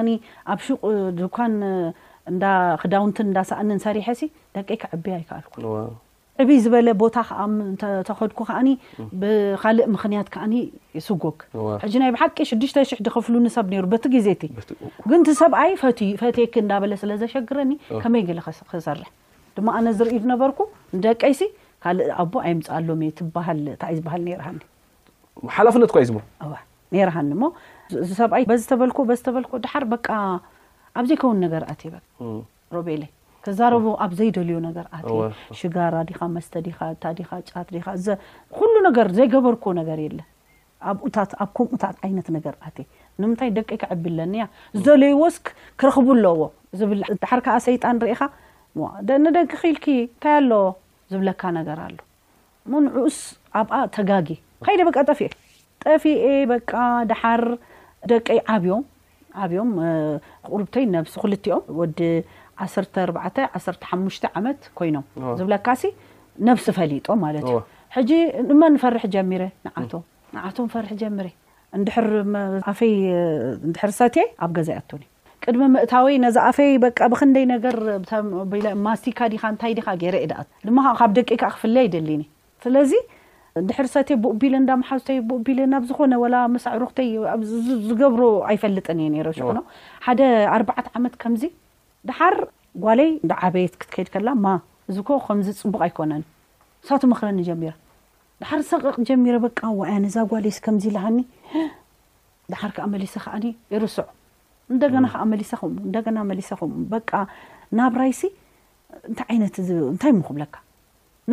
ኣብ 0.53 0.59
ሹቅ 0.65 0.81
ዝኳን 1.21 1.53
እ 1.63 2.33
ክዳውንትን 2.81 3.27
እዳሰእንን 3.31 3.79
ሰሪሐሲ 3.87 4.21
ደቂይ 4.55 4.77
ክዕቢ 4.83 5.05
ኣይከኣልኩም 5.17 5.61
ዕብ 6.41 6.49
ዝበለ 6.65 6.87
ቦታ 7.01 7.15
ከዓ 7.29 7.47
ተኸድኩ 8.07 8.39
ከዓኒ 8.49 8.69
ብካልእ 9.21 9.85
ምክንያት 9.95 10.27
ከዓኒ 10.33 10.53
ስጉግ 11.07 11.37
ሕጂ 11.83 11.93
ናይ 12.01 12.11
ብሓቂ 12.15 12.37
ሽዱሽተሽ0 12.49 13.01
ድኸፍሉኒሰብ 13.07 13.65
ነይሩ 13.73 13.83
በቲ 13.91 14.03
ግዜ 14.15 14.27
እቲ 14.37 14.43
ግን 15.09 15.19
ቲ 15.29 15.35
ሰብኣይ 15.41 15.71
ፈቴክ 16.21 16.53
እዳበለ 16.61 16.93
ስለዘሸግረኒ 17.03 17.71
ከመይ 18.03 18.23
ክሰርሕ 18.71 19.09
ድማ 19.57 19.67
ኣነ 19.79 19.87
ዝርእዩ 19.99 20.17
ዝነበርኩ 20.25 20.59
ንደቀይሲ 20.97 21.41
ካእ 21.85 22.01
ኣቦ 22.23 22.33
ኣይምፃ 22.47 22.67
ኣሎ 22.77 22.87
ይ 23.05 23.11
ዝበሃል 23.19 23.59
ርሃኒሓላፍነት 24.41 25.91
ዩዝ 26.05 26.11
ይርሃኒ 26.97 27.29
ሞ 27.41 27.43
እዚ 28.03 28.09
ሰብኣይ 28.21 28.43
በዝተበል 28.49 28.91
ዝተበል 29.19 29.45
ድሓር 29.65 29.83
ኣብ 30.99 31.05
ዘይከውን 31.09 31.37
ነገር 31.45 31.63
ኣ 31.71 31.73
ይ 31.87 31.91
በይ 32.87 32.97
ክዛረብ 33.45 33.85
ኣብ 34.03 34.11
ዘይደልዩ 34.19 34.55
ነገር 34.67 34.85
ኣ 34.95 35.31
ሽጋራ 35.59 35.95
ዲኻ 36.09 36.19
መስተ 36.35 36.53
ዲኻ 36.67 36.77
እታ 36.93 37.03
ዲኻ 37.17 37.29
ጫት 37.49 37.67
ዲካ 37.75 37.85
ኩሉ 38.57 38.73
ነገር 38.87 39.07
ዘይገበርክዎ 39.17 39.71
ነገር 39.79 39.97
የለን 40.05 40.27
ትኣብ 41.15 41.49
ከምኡታት 41.57 41.97
ዓይነት 42.05 42.27
ነገር 42.35 42.53
ኣቴ 42.67 42.77
ንምንታይ 43.21 43.49
ደቀይ 43.57 43.77
ክዕቢኣለኒያ 43.81 44.43
ዝደልዩ 44.77 45.11
ወስክ 45.23 45.45
ክረኽቡ 45.81 46.07
ኣለዎ 46.17 46.45
ዝብል 46.79 47.01
ድሓር 47.23 47.41
ከዓ 47.45 47.55
ሰይጣ 47.67 47.83
ንርኢኻ 47.97 48.21
ነደቂ 49.25 49.49
ኺኢልኪ 49.61 49.85
እንታይ 50.07 50.35
ኣሎ 50.39 50.53
ዝብለካ 51.13 51.41
ነገር 51.59 51.77
ኣሎ 51.87 51.97
ምንዕኡስ 52.73 53.19
ኣብኣ 53.61 53.75
ተጋጊ 53.97 54.29
ከይደ 54.67 54.81
በቃ 54.89 54.97
ጠፍኤ 55.09 55.29
ጠፊኤ 55.85 56.25
በቃ 56.53 56.71
ድሓር 57.11 57.41
ደቀይ 58.11 58.39
ዓብዮም 58.55 58.83
ዓብዮም 59.43 59.69
ቁርብተይ 60.51 60.85
ነብሲ 60.95 61.13
ክልቲኦም 61.23 61.63
ወዲ 61.81 61.99
141ሓ 62.63 64.21
ዓመት 64.39 64.59
ኮይኖም 64.79 65.03
ዝብለካሲ 65.39 65.83
ነብሲ 66.47 66.65
ፈሊጦ 66.77 67.07
ማለት 67.23 67.43
እዩ 67.51 67.55
ሕጂ 67.95 68.11
እመ 68.55 68.61
ፈርሒ 68.83 69.03
ጀሚረ 69.15 69.43
ንዓቶ 70.35 70.57
ፈርሒ 70.73 70.91
ጀሚር 71.01 71.27
ን 71.81 72.61
ኣፈይ 72.71 72.93
ድር 73.75 73.91
ሰት 73.99 74.15
ኣብ 74.45 74.51
ገዛያቱኒ 74.57 75.03
ቅድሚ 75.45 75.63
ምእታወ 75.73 76.05
ነዚ 76.25 76.35
ኣፈይ 76.49 76.71
በ 76.83 76.87
ብክንደይ 77.11 77.45
ነገር 77.55 77.75
ማስካ 78.87 79.19
ዲካ 79.33 79.43
እንታይ 79.53 79.73
ዲካ 79.79 79.87
ገይረ 80.03 80.17
ድማ 80.67 80.79
ካብ 80.99 81.11
ደቂ 81.17 81.29
ካ 81.41 81.45
ክፍል 81.55 81.75
ኣይደሊኒ 81.83 82.23
ስለዚ 82.65 82.93
ንድሕር 83.63 83.87
ሰት 83.93 84.09
ብኡቢል 84.21 84.53
እዳመሓዝተ 84.59 85.09
ብቢል 85.29 85.59
ናብ 85.73 85.83
ዝኾነ 85.89 86.13
መሳዕሩክተ 86.53 86.99
ዝገብሩ 87.87 88.21
ኣይፈልጠን 88.51 89.01
እየ 89.07 89.25
ሽኖ 89.39 89.59
ሓደ 90.05 90.21
ኣዓ 90.53 90.59
ዓመት 90.99 91.15
ከምዚ 91.23 91.43
ዳሓር 92.09 92.35
ጓለይ 92.83 93.09
ዳ 93.29 93.33
ዓበየት 93.47 93.73
ክትከይድ 93.81 94.07
ከላ 94.13 94.27
ማ 94.43 94.53
እዚ 94.91 94.97
ኮ 95.07 95.19
ከምዚ 95.27 95.47
ፅቡቅ 95.59 95.79
ኣይኮነኒ 95.85 96.23
ሳቱ 96.87 97.01
መክረኒ 97.11 97.39
ጀሚረ 97.49 97.73
ዳሓር 98.41 98.61
ሰቕቕ 98.71 98.95
ጀሚረ 99.09 99.35
በቃ 99.45 99.59
ዋያ 99.79 99.93
ነዛ 100.05 100.15
ጓሌይስ 100.31 100.57
ከምዚ 100.65 100.83
ልሃኒ 100.95 101.19
ድሓር 102.51 102.71
ከዓ 102.77 102.85
መሊሰ 102.95 103.13
ከዓኒ 103.25 103.45
ይርስዑ 103.75 104.07
እንደገና 104.73 105.05
ከዓ 105.13 105.21
መሊሰ 105.33 105.51
ኸምኡ 105.61 105.79
እንደና 105.89 106.17
መሊሰ 106.31 106.49
ኸምኡ 106.61 106.77
በቃ 106.95 107.09
ናብ 107.77 107.93
ራይሲ 108.01 108.21
ንታይ 109.11 109.27
ዓይነትእንታይ 109.35 110.11
ምክብለካ 110.19 110.53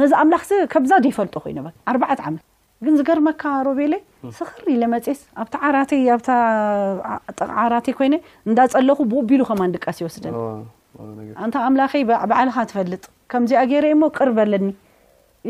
ነዚ 0.00 0.10
ኣምላኽስ 0.22 0.50
ከብዛ 0.74 0.92
ደይፈልጦ 1.06 1.34
ኮይኑ 1.46 1.58
ኣርባዓት 1.90 2.20
ዓመት 2.28 2.44
ግን 2.84 2.94
ዝገርመካ 2.98 3.42
ሮ 3.66 3.72
ቤለ 3.78 3.94
ስኽሪ 4.36 4.66
ኢለ 4.74 4.84
መፅስ 4.92 5.18
ኣብቲ 5.42 5.54
ዓራተይ 5.68 6.04
ኣዓራተይ 7.62 7.94
ኮይነ 7.98 8.14
እንዳፀለኹ 8.48 8.98
ብቢሉ 9.10 9.40
ከማ 9.48 9.62
ድቃሲ 9.74 9.98
ይወስደኒ 10.02 10.34
ኣንታ 11.42 11.54
ኣምላኸይ 11.70 12.02
በዓልኻ 12.10 12.56
ትፈልጥ 12.70 13.02
ከምዚኣ 13.32 13.60
ገይረ 13.72 13.86
እሞ 13.96 14.02
ቅርበለኒ 14.18 14.68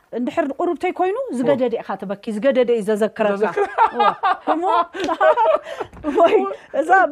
እንድሕር 0.17 0.45
ንቅርብንተይ 0.51 0.91
ኮይኑ 0.99 1.17
ዝገደደእካ 1.39 1.89
ተበኪ 2.01 2.23
ዝገደደ 2.35 2.71
ዩ 2.77 2.81
ዘዘክረካእዛ 2.87 3.45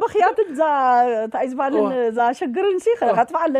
በክያት 0.01 0.37
ሸር 2.85 2.97
ት 3.29 3.31
ኣለ 3.43 3.55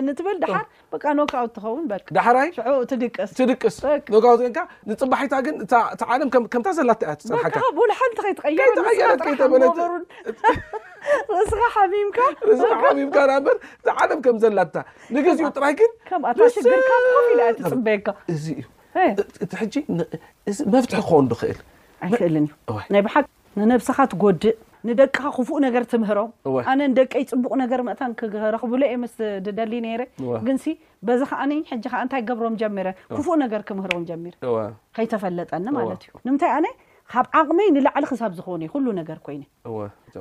እትኸውሓራይስድቅስ 1.46 3.75
ንፅባሓታ 4.91 5.34
ም 6.63 6.65
ዘላ 6.79 6.91
ምዘላ 14.38 14.60
ንግዚኡ 15.17 15.48
ጥራ 15.55 15.63
ግኣ 15.79 16.12
ፅበካዩ 17.72 18.58
ሕጂ 19.60 19.75
መፍትሒ 20.74 20.96
ክኮን 21.01 21.25
ድክእል 21.31 21.60
ኣይክእልን 22.05 22.46
ዩ 22.69 22.77
ናይ 22.93 23.01
ብሓ 23.05 23.15
ንነብስኻ 23.60 23.98
ትጎድእ 24.12 24.58
ንደቅኻ 24.88 25.24
ክፉእ 25.38 25.60
ነገር 25.65 25.84
ትምህሮም 25.91 26.29
ኣነ 26.72 26.79
ንደቀይ 26.91 27.24
ፅቡቅ 27.31 27.51
ነገር 27.63 27.79
መእታን 27.88 28.12
ክረክብሎ 28.19 28.81
እየ 28.89 28.98
ምስ 29.03 29.15
ድደሊ 29.46 29.74
ነይረ 29.86 30.01
ግን 30.48 30.58
በዛከዓኒ 31.08 31.51
ሕ 31.72 31.75
ከ 31.91 31.96
እንታይ 32.03 32.22
ገብሮም 32.29 32.55
ጀሚረ 32.62 32.88
ክፉእ 33.17 33.36
ነገር 33.43 33.62
ክምህሮም 33.69 34.05
ጀሚር 34.12 34.36
ከይተፈለጠኒ 34.98 35.65
ማለት 35.79 36.03
እዩ 36.08 36.13
ንምንታይ 36.27 36.51
ኣነ 36.60 36.67
ካብ 37.12 37.27
ዓቕመይ 37.39 37.67
ንላዕሊ 37.75 38.03
ክሳብ 38.10 38.31
ዝኮነ 38.39 38.62
ዩ 38.65 38.69
ኩሉ 38.74 38.88
ነገር 39.01 39.17
ኮይነ 39.25 39.43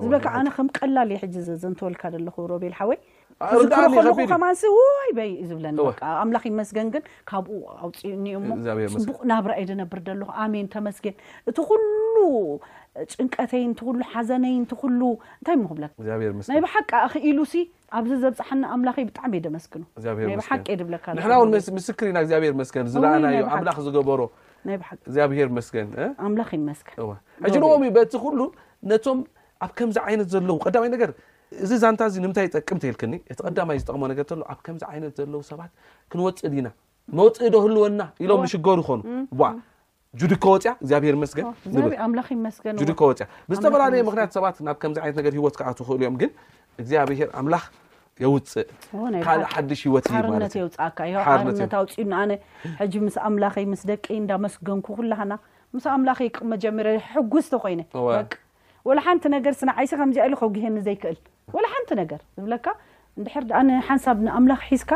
ዝበከዓ 0.03 0.33
ኣነ 0.41 0.49
ከም 0.57 0.69
ቀላል 0.79 1.11
የ 1.15 1.19
ሕ 1.23 1.27
ዘንተወልካ 1.65 2.03
ዘለኹ 2.15 2.37
ሮቤልሓወይ 2.53 2.99
ማ 3.41 4.47
ወይ 4.77 5.11
በይዩዝብለኣምላኽ 5.17 6.45
መስገን 6.61 6.89
ግን 6.95 7.03
ካብኡ 7.31 7.59
ኣውፅ 7.85 8.01
ኒፅቡቅ 8.25 9.19
ናብራእይ 9.31 9.65
ደነብር 9.71 10.01
ደሎኹ 10.09 10.31
ኣመን 10.45 10.67
ተመስገን 10.75 11.15
እቲ 11.51 11.57
ኩሉ 11.69 12.17
ጭንቀተይን 13.13 13.73
ሉ 13.95 13.97
ሓዘነይን 14.15 14.65
ሉ 15.01 15.11
ንታይ 15.43 15.63
ስ 16.47 16.51
ናይ 16.53 16.61
ባሓቂ 16.67 16.91
ክ 17.15 17.23
ኢሉ 17.31 17.39
ሲ 17.53 17.63
ኣብዚ 18.01 18.11
ዘብፅሓ 18.25 18.51
ኣምላኸ 18.75 18.97
ብጣዕሚ 19.11 19.33
እየደመስግኑናይ 19.39 20.35
ሓቂ 20.49 20.65
የድብለካ 20.75 21.07
ንሕና 21.21 21.33
እውን 21.41 21.53
ምስክሪ 21.79 22.09
ኢና 22.13 22.19
እግዚኣብሄር 22.27 22.55
መስገን 22.63 22.89
ዝለኣናዩ 22.95 23.43
ኣምላኽ 23.57 23.77
ዝገበሮ 23.89 24.21
እግዚኣብሄር 25.09 25.51
መስገን 25.59 25.89
ኣምላኽ 26.29 26.51
መስገን 26.71 26.99
ሕጂ 27.47 27.57
ንኦም 27.65 27.85
እዩ 27.87 27.93
በቲ 28.01 28.13
ኩሉ 28.27 28.41
ነቶም 28.93 29.21
ኣብ 29.67 29.71
ከምዚ 29.79 29.97
ዓይነት 30.09 30.29
ዘለዉ 30.37 30.53
ቀዳማይ 30.67 30.91
ነገር 30.97 31.11
እዚ 31.65 31.73
ዛንታ 31.83 32.01
እዚ 32.11 32.15
ምንታይ 32.25 32.45
ይጠቅም 32.49 32.79
ተይልክኒ 32.83 33.15
እቲ 33.33 33.39
ቀዳማይ 33.49 33.77
ዝጠቅመ 33.83 34.03
ነገር 34.13 34.25
ሎ 34.39 34.43
ኣብ 34.53 34.59
ከምዚ 34.67 34.83
ዓይነት 34.93 35.13
ዘለው 35.19 35.41
ሰባት 35.51 35.71
ክንወፅእድና 36.13 36.69
መውፅእዶ 37.19 37.55
ህልወና 37.65 38.03
ኢሎም 38.25 38.43
ዝሽገሩ 38.47 38.79
ይኮኑ 38.85 39.01
ጁዱከ 40.21 40.45
ወፅያ 40.55 40.73
እግዚኣብሄር 40.83 41.17
መስገን 41.23 41.47
ዱከ 42.91 43.01
ወፅያ 43.11 43.27
ብዝተፈላለየ 43.51 44.03
ምክንያት 44.09 44.31
ሰባት 44.37 44.57
ናብ 44.69 44.77
ከምዚ 44.83 44.99
ይነት 45.09 45.21
ገር 45.27 45.35
ሂወት 45.39 45.57
ዓ 45.69 45.73
ትክእሉ 45.79 45.99
እዮም 46.03 46.17
ግን 46.23 46.31
እግዚኣብሔር 46.83 47.31
ኣምላኽ 47.41 47.65
የውፅእ 48.23 48.69
ካእ 49.27 49.43
ሓዱሽ 49.55 49.81
ሂወት 49.89 50.05
እዩእ 52.87 53.05
ምስ 53.07 53.17
ኣምላኸይ 53.31 53.67
ስደቀ 53.85 54.05
እዳመስገን 54.21 54.81
ላና 55.13 55.33
ስ 55.87 55.89
ኣምላይ 55.97 56.29
መጀመርጉስኮይ 56.53 57.75
ሓንቲ 59.05 59.25
ነገር 59.37 59.53
ስይሉዘይክእል 59.61 61.19
ወላ 61.55 61.65
ሓንቲ 61.75 61.91
ነገር 62.03 62.21
ዝብለካ 62.39 62.67
እንድር 63.19 63.35
ኣሓንሳብ 63.83 64.17
ንኣምላኽ 64.27 64.61
ሒዝካ 64.73 64.93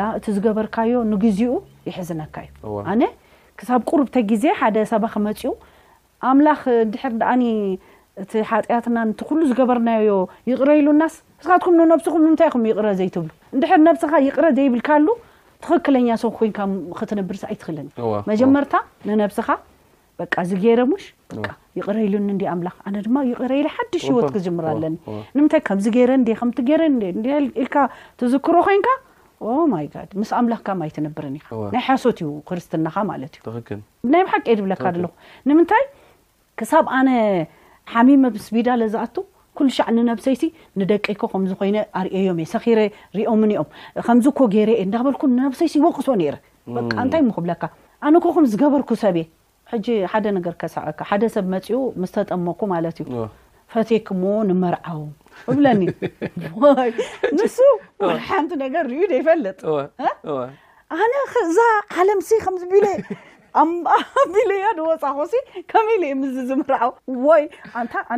ላ 0.00 0.04
እቲ 0.18 0.26
ዝገበርካዮ 0.36 0.92
ንግዜኡ 1.12 1.52
ይሕዝነካ 1.88 2.34
እዩ 2.46 2.74
ኣነ 2.92 3.02
ክሳብ 3.60 3.80
ቁርብተ 3.90 4.16
ግዜ 4.30 4.44
ሓደ 4.60 4.76
ሰባ 4.92 5.04
ክመፅኡ 5.14 5.52
ኣ 6.30 6.32
ንድር 6.40 7.24
ኣ 7.32 7.36
እቲ 8.22 8.30
ሓጢያትና 8.50 8.96
ኩሉ 9.28 9.40
ዝገበርናዮ 9.48 10.06
ይቕረ 10.50 10.70
ይሉናስ 10.78 11.14
እስኻትኩም 11.42 11.74
ንነብሲኹም 11.80 12.22
ንታይኹም 12.30 12.62
ይቕረ 12.68 12.86
ዘይትብሉ 13.00 13.28
እንድር 13.54 13.70
ነብስኻ 13.88 14.12
ይቕረ 14.26 14.46
ዘይብልካሉ 14.56 15.06
ትኽክለኛ 15.64 16.08
ሰ 16.22 16.30
ኮንካ 16.38 16.58
ክትንብርሲ 16.98 17.42
ኣይ 17.50 17.56
ትክልኒ 17.60 17.86
መጀመርታ 18.30 18.74
ንነብስኻ 19.08 19.48
ዝገረ 20.50 20.80
ሙሽ 20.92 21.04
ይቅረይሉእንዲ 21.78 22.42
ኣምላክ 22.54 22.76
ኣነ 22.88 22.96
ድማ 23.06 23.18
ይቕረይለ 23.30 23.66
ሓድሽ 23.76 24.04
ህይወት 24.10 24.28
ክዝምር 24.34 24.64
ኣለኒ 24.72 24.94
ንምንታይ 25.36 25.62
ከምዚ 25.68 25.86
ገይረ 25.96 26.10
ከምቲ 26.40 26.58
ረኢልካ 26.82 27.76
ትዝክሮ 28.20 28.56
ኮይንካ 28.68 28.88
ማይ 29.72 29.86
ምስ 30.20 30.30
ኣምላኽካ 30.40 30.68
ማይ 30.82 30.90
ትንብርን 30.96 31.34
ኢ 31.38 31.40
ናይ 31.74 31.82
ሓሶት 31.88 32.18
እዩ 32.24 32.28
ክርስትናካ 32.50 32.96
ማለት 33.10 33.34
እዩናይ 33.48 34.24
ብሓቂእ 34.28 34.56
ድብለካ 34.60 34.84
ኹ 34.94 35.04
ንምንታይ 35.48 35.84
ክሳብ 36.60 36.86
ኣነ 36.98 37.10
ሓሚመ 37.94 38.24
ምስቢዳ 38.36 38.68
ለዝኣቱ 38.80 39.16
ኩሉ 39.58 39.68
ሻዕ 39.76 39.86
ንነብሰይሲ 39.94 40.42
ንደቀይኮ 40.80 41.22
ከምዝ 41.32 41.52
ኮይነ 41.60 41.76
ኣርእዮም 42.00 42.38
እየ 42.42 42.46
ሰረ 42.52 42.78
ሪኦምን 43.18 43.50
እኦም 43.54 43.68
ከምዚኮ 44.06 44.38
ገይረ 44.54 44.70
እየ 44.78 44.84
እዳበልኩ 44.88 45.22
ንነብሰይሲ 45.36 45.74
ይወቅሶ 45.80 46.08
ንታይክብለካ 46.98 47.62
ነኮኹም 48.14 48.44
ዝገበርኩ 48.52 48.90
ሰብእ 49.04 49.26
ሕ 49.72 49.76
ሓደ 50.12 50.26
ነገር 50.38 50.54
ሳዕ 50.74 50.84
ሓደሰብ 51.10 51.46
መፅኡ 51.54 51.78
ምስተጠመኩ 52.02 52.60
ማለት 52.74 52.96
እዩ 53.02 53.12
ፈቴክምዎ 53.72 54.34
ንመርዓው 54.50 55.00
እብለኒንሱ 55.52 57.56
ሓንቲ 58.28 58.50
ነገር 58.64 58.84
ርዩ 58.92 59.02
ይፈለጥዛ 59.18 61.58
ዓለምሲ 62.04 62.30
ም 62.54 62.56
ቢ 62.72 62.74
ኣ 63.60 63.62
ያ 64.66 64.68
ወፃኮ 64.88 65.18
ከመ 65.72 65.88
ዝምርዓው 66.50 66.90
ወይ 67.28 67.42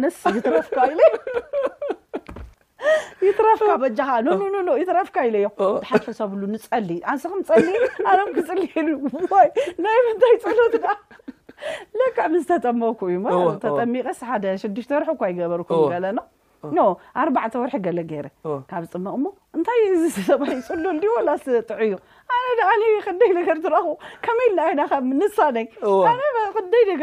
ነ 0.02 0.04
ረፍካ 0.56 0.76
ይረፍካ 3.28 3.70
ጃኻ 3.98 4.10
ይረፍካ 4.90 5.16
ዮ 5.34 5.48
ሓሰብሉ 6.04 6.40
ንፀሊ 6.54 6.88
ፀሊ 7.48 7.66
ክፅሊወናይታይ 8.36 10.34
ፅሎ 10.44 10.58
ደ 12.16 12.20
ምዝ 12.32 12.42
ተጠመኩ 12.50 12.98
እዩ 13.12 13.22
ተጠሚቐስ 13.64 14.20
ሓደ 14.28 14.44
6ሽ 14.66 14.88
ወርሒ 14.96 15.08
እኳ 15.16 15.22
ይገበርኩም 15.30 15.80
ለ 16.04 16.06
ኣተ 17.44 17.54
ወርሒ 17.60 17.74
ገለ 17.86 17.98
ገይረ 18.10 18.26
ካብ 18.70 18.82
ፅመቕሞ 18.92 19.24
እንታይ 19.56 19.80
ሰ 20.16 20.18
ፅሎል 20.68 21.00
ወ 21.14 21.16
ጥዑ 21.68 21.78
እዩ 21.84 21.92
ነ 22.82 22.84
ክደይ 23.06 23.30
ር 23.48 23.50
ረኣኹ 23.74 23.86
ከመይል 24.26 24.58
ንሳይ 25.22 25.50
ደይ 25.56 25.64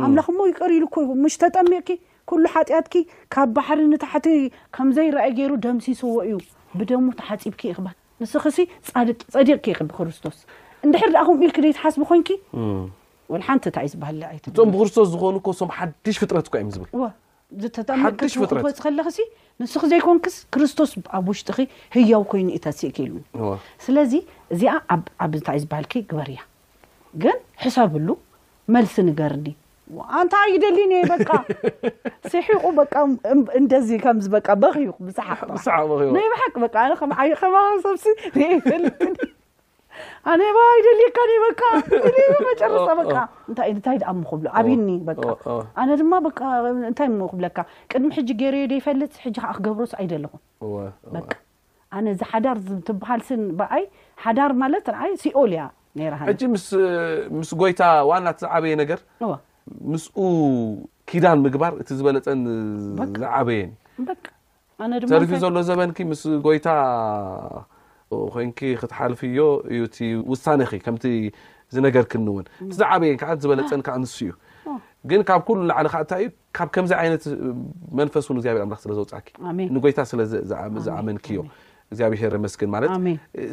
ኣምላኽ 0.07 0.27
ሞ 0.39 0.47
ይቀር 0.53 0.71
ኢሉ 0.77 0.85
ሽ 1.33 1.37
ተጠሚቕ 1.43 1.89
ኩሉ 2.31 2.45
ሓጢኣትኪ 2.55 2.95
ካብ 3.35 3.49
ባሕሪ 3.57 3.79
ንታሕቲ 3.93 4.27
ከምዘይረኣይ 4.75 5.31
ገይሩ 5.39 5.53
ደምሲስዎ 5.65 6.11
እዩ 6.27 6.35
ብደሙሓፂብ 6.79 7.19
ሃል 7.77 7.87
ንስክሲ 8.23 8.59
ፀዲቕ 9.35 9.65
ብክርስቶስ 9.89 10.37
ንድሕር 10.89 11.11
ኣኹ 11.23 11.29
ኢልክ 11.47 11.59
ደ 11.65 11.69
ትሓስ 11.77 11.95
ኮን 13.31 13.43
ሓንቲ 13.47 13.65
እታይ 13.71 13.87
ዝሃል 13.93 14.17
ብክርስቶስ 14.73 15.07
ዝኾኑሶም 15.15 15.69
ሓድሽ 15.77 16.17
ፍጥረት 16.23 16.47
ወፅ 18.67 18.79
ከለ 18.85 18.99
ንስክ 19.63 19.83
ዘይኮንክስ 19.93 20.35
ክርስቶስኣብ 20.55 21.25
ውሽጢ 21.31 21.49
ህያው 21.97 22.23
ኮይኑዩ 22.33 22.59
ተስእ 22.67 22.93
ክ 22.97 23.07
ሉ 23.13 23.17
ስለዚ 23.85 24.13
እዚኣ 24.55 24.75
ብታይ 25.33 25.59
ዝበሃል 25.65 25.87
ግበርያ 26.11 26.41
ግን 27.23 27.37
ሕሰብሉ 27.65 28.09
መልሲ 28.75 28.97
ገርኒ 29.21 29.47
ኣንታይ 30.19 30.47
ዩ 30.55 30.57
ደሊ 30.65 30.79
እኒ 30.89 30.95
በቃ 31.13 31.29
ስሒቁ 32.33 32.63
በ 32.79 32.83
እንደዚ 33.61 33.89
ከም 34.05 34.19
በቃ 34.37 34.47
በክይ 34.63 34.87
ሓቅ 34.93 35.01
ናይ 36.17 36.27
ባሓቂ 36.65 37.77
ሰብ 37.85 38.07
ሪጥ 38.41 38.67
ነ 40.39 40.41
ይደሊካ 40.79 41.19
መጨረ 43.01 43.19
ንታይ 43.51 43.99
ኣ 44.11 44.15
ምክብሎ 44.21 44.47
ኣብኒ 44.61 44.89
ኣነ 45.81 45.89
ድማ 46.01 46.13
እንታይ 46.91 47.11
ምክብለካ 47.23 47.59
ቅድሚ 47.91 48.11
ሕ 48.17 48.21
ገርይፈልጥ 48.43 49.13
ከዓ 49.37 49.53
ክገብሮ 49.59 49.87
ኣይ 50.01 50.07
ደለኹም 50.15 50.41
ኣነ 51.99 52.07
ዚ 52.19 52.25
ሓዳር 52.33 52.57
ትበሃልስ 52.89 53.29
በኣይ 53.61 53.85
ሓዳር 54.25 54.51
ማለት 54.63 54.87
ይ 55.05 55.13
ሲኦልያ 55.25 55.63
ሕ 56.25 56.33
ምስ 57.39 57.51
ጎይታ 57.61 57.83
ዋናትዓበየ 58.11 58.75
ነገር 58.83 58.99
ምስኡ 59.93 60.19
ኪዳን 61.11 61.39
ምግባር 61.47 61.73
እቲ 61.83 61.89
ዝበለፀን 62.01 62.41
ዝዓበየንዩ 63.23 65.09
ተርፊ 65.13 65.31
ዘሎ 65.43 65.57
ዘበንኪ 65.69 65.99
ምስ 66.11 66.21
ጎይታ 66.47 66.69
ኮይን 68.35 68.51
ክትሓልፉ 68.59 69.21
ዮ 69.39 69.43
እዩ 69.75 69.89
ውሳነ 70.33 70.61
ከምቲ 70.87 71.05
ዝነገር 71.75 72.05
ክኒእውን 72.13 72.47
እቲዝዓበየን 72.69 73.19
ከዓዝበለፀን 73.23 73.83
ኣንሱ 73.97 74.15
እዩ 74.29 74.33
ግን 75.11 75.21
ካብ 75.29 75.43
ኩሉ 75.49 75.59
ላዓሊ 75.71 75.87
ካእንታይ 75.93 76.21
እዩ 76.27 76.31
ካብ 76.57 76.69
ከምዚ 76.75 76.93
ዓይነት 77.03 77.25
መንፈስእውን 78.01 78.39
ብሔር 78.41 78.57
ላ 78.73 78.77
ስለዘውፃእኪ 78.85 79.29
ንጎይታ 79.75 79.99
ስለዝኣመንክዮ 80.13 81.39
እግዚኣብሔር 81.93 82.35
መስክን 82.47 82.71
ማለት 82.75 82.91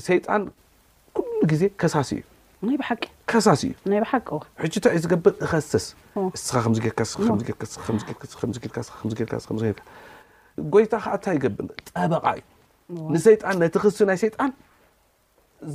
ሰይጣን 0.08 0.42
ኩሉ 1.18 1.30
ግዜ 1.52 1.64
ከሳሲ 1.82 2.10
እዩ 2.20 2.24
ሳሲ 2.60 3.64
እዩ 3.86 4.02
ሕታይ 4.12 4.92
እዩ 4.96 5.00
ዝገብር 5.04 5.34
ከሰስስኻከ 5.50 6.26
ጎይታ 10.74 10.96
ከዓ 11.04 11.12
እንታ 11.16 11.26
ይገብር 11.38 11.66
ጠበቃ 11.94 12.24
እዩ 12.34 12.42
ንሰጣን 13.14 13.56
ነቲ 13.62 13.76
ክሱ 13.84 13.98
ናይ 14.10 14.18
ሰይጣን 14.24 14.52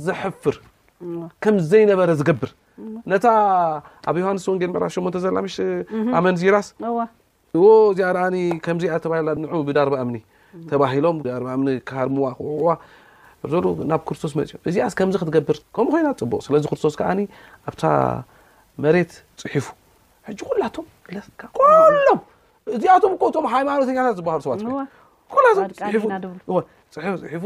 ዘሕፍር 0.05 0.55
ከም 1.43 1.55
ዘይነበረ 1.71 2.09
ዝገብር 2.19 2.51
ነታ 3.11 3.25
ኣብ 4.11 4.15
ዮሃንስ 4.21 4.43
ወንጌል 4.51 4.71
ዕራ 4.79 4.83
ሽሞተ 4.95 5.15
ዘላሽ 5.23 5.55
ኣመንዚራስ 6.19 6.67
እዚ 7.57 7.99
ኣ 8.09 8.11
ከምዚኣ 8.65 8.93
ባ 9.11 9.13
ብዳርባ 9.67 9.95
ምኒ 10.09 10.17
ተባሂሎም 10.71 11.17
ዳር 11.27 11.43
ምኒ 11.63 11.69
ሃርሙዋ 11.97 12.27
ክቁቁዋ 12.37 12.67
እ 13.47 13.49
ናብ 13.91 14.01
ክርስቶስ 14.07 14.33
መፅዮ 14.39 14.55
እዚኣ 14.69 14.85
ከምዚ 14.99 15.15
ክትገብር 15.21 15.57
ከምኡ 15.75 15.89
ኮይና 15.93 16.09
ፅቡቅ 16.19 16.41
ስለዚ 16.47 16.63
ክርስቶስ 16.71 16.93
ከዓኒ 16.99 17.19
ኣብታ 17.69 17.83
መሬት 18.83 19.11
ፅሒፉ 19.41 19.65
ኩላቶም 20.49 20.85
ሎም 22.11 22.19
እዚኣቶም 22.75 23.13
እም 23.41 23.45
ሃይማኖት 23.55 23.87
ኛታት 23.97 24.15
ዝሃሉ 24.19 24.39
ሰባትፅፉ 24.45 27.43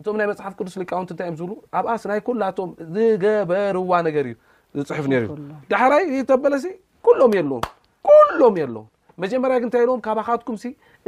እቶም 0.00 0.14
ናይ 0.18 0.26
መፅሓፍ 0.32 0.52
ክዱስ 0.58 0.74
ሊቃውንት 0.82 1.10
ንታይ 1.14 1.26
እዮ 1.30 1.34
ዝብሉ 1.40 1.50
ኣብኣ 1.78 1.90
ስናይ 2.02 2.20
ኩላቶም 2.28 2.70
ዝገበርዋ 2.94 3.90
ነገር 4.08 4.24
እዩ 4.28 4.34
ዝፅሑፍ 4.78 5.06
ሩዩ 5.12 5.26
ዳሕራይ 5.74 6.02
ተበለሲ 6.30 6.64
ሎም 7.20 7.32
የለ 7.38 7.52
ሎም 8.40 8.54
የለዎ 8.62 8.82
መጀመርያ 9.22 9.54
ግ 9.60 9.62
እንታይ 9.66 9.82
ሎዎም 9.88 10.00
ካባካትኩም 10.06 10.56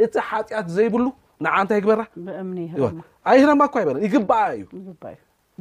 እቲ 0.04 0.12
ሓጢኣት 0.30 0.66
ዘይብሉ 0.78 1.04
ንዓ 1.44 1.54
እንታይ 1.62 1.80
ግበራ 1.84 2.00
ኣይማ 3.30 3.62
ኳ 3.72 3.74
ይበለን 3.82 4.02
ይግበኣ 4.06 4.40
እዩ 4.56 4.64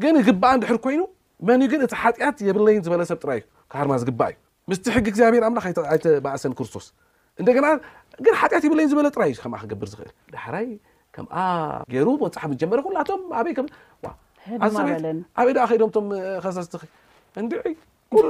ግን 0.02 0.16
ግበኣ 0.28 0.52
ድሕር 0.62 0.78
ኮይኑ 0.86 1.02
መን 1.48 1.60
እ 1.64 1.68
ግን 1.72 1.82
እቲ 1.86 1.94
ሓጢኣት 2.02 2.38
የብለይን 2.48 2.82
ዝበለ 2.86 3.02
ሰብ 3.12 3.20
ጥራይ 3.24 3.40
እዩ 3.42 3.46
ካርማ 3.72 3.94
ዝግባእ 4.02 4.32
እዩ 4.36 4.70
ምስቲ 4.70 4.86
ሕጊ 4.96 5.08
ግኣብሄር 5.16 5.44
ይተባእሰን 5.98 6.54
ክርስቶስ 6.58 6.86
እደ 7.42 7.56
ሓጢኣት 8.42 8.64
የብለዩ 8.68 8.86
ዝበለ 8.94 9.08
ጥራይእ 9.16 9.38
ክገብር 9.64 9.88
እል 10.06 10.12
ዳሕራይ 10.36 10.68
ገይሩ 11.94 12.08
መፅሓ 12.26 12.44
ጀመ 12.62 12.72
በይ 14.04 14.64
ም 14.68 14.70
ሰ 14.76 14.80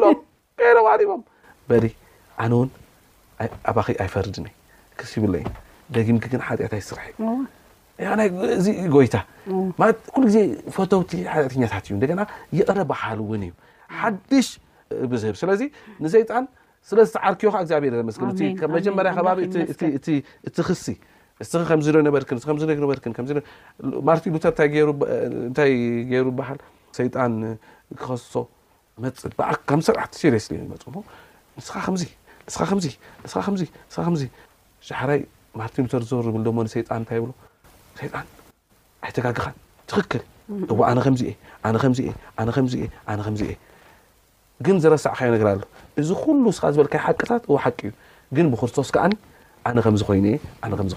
ሎም 0.02 0.20
ይሎም 0.66 0.86
ሪቦም 1.02 1.22
በ 1.70 1.74
ኣነእውን 2.44 2.70
ኣባ 3.70 3.78
ኣይፈርድኒ 4.04 4.48
ክ 5.00 5.02
ይብለዩ 5.20 5.44
ምሓኣይ 5.91 6.82
ስራሕ 6.89 7.08
እዩዚ 8.04 8.67
ጎይታ 8.93 9.15
ዜ 10.34 10.38
ፎቲ 10.76 11.12
ኛታት 11.62 11.86
እዩ 11.93 12.15
ይቕረ 12.58 12.80
በሃል 12.91 13.19
ውን 13.30 13.43
እዩ 13.48 13.52
ሓድሽ 14.00 14.48
ብዝህብ 15.12 15.36
ስለዚ 15.41 15.62
ንሰይጣን 16.04 16.46
ስለዝተዓርክዮ 16.89 17.48
ብር 17.84 18.13
ስ 18.15 18.17
መጀመር 18.76 19.08
ቢ 22.98 22.98
ከማ 23.13 24.10
ንታይ 24.34 25.74
ሩ 26.26 26.28
በሃ 26.39 26.50
ጣን 27.17 27.34
ክኸሶ 28.02 28.34
መፅስራፅ 29.06 30.02
ማርቲተር 35.60 36.04
ር 36.26 36.30
ብ 36.36 36.54
ሞ 36.58 36.62
ይጣን 36.82 37.02
እታይ 37.06 37.20
ብ 37.24 37.26
ጣን 38.13 38.28
ኣይተጋግኻን 39.06 39.56
ትኽክል 39.89 40.22
እ 40.72 41.34
ኣነ 41.70 42.50
ከምዚ 43.26 43.44
ግን 44.66 44.78
ዝረሳዕ 44.84 45.13
ከዮ 45.20 45.30
ነገር 45.36 45.48
ኣሎ 45.54 45.62
እዚ 46.02 46.10
ኩሉ 46.24 46.44
ስ 46.58 46.60
ዝበልካ 46.74 46.96
ሓቅታት 47.06 47.44
ሓቂ 47.63 47.80
እዩ 47.88 47.92
ግን 48.36 48.46
ብክርቶስ 48.52 48.89
ከዓኒ 48.96 49.13
ኣነ 49.70 49.78
ከምዚ 49.86 50.02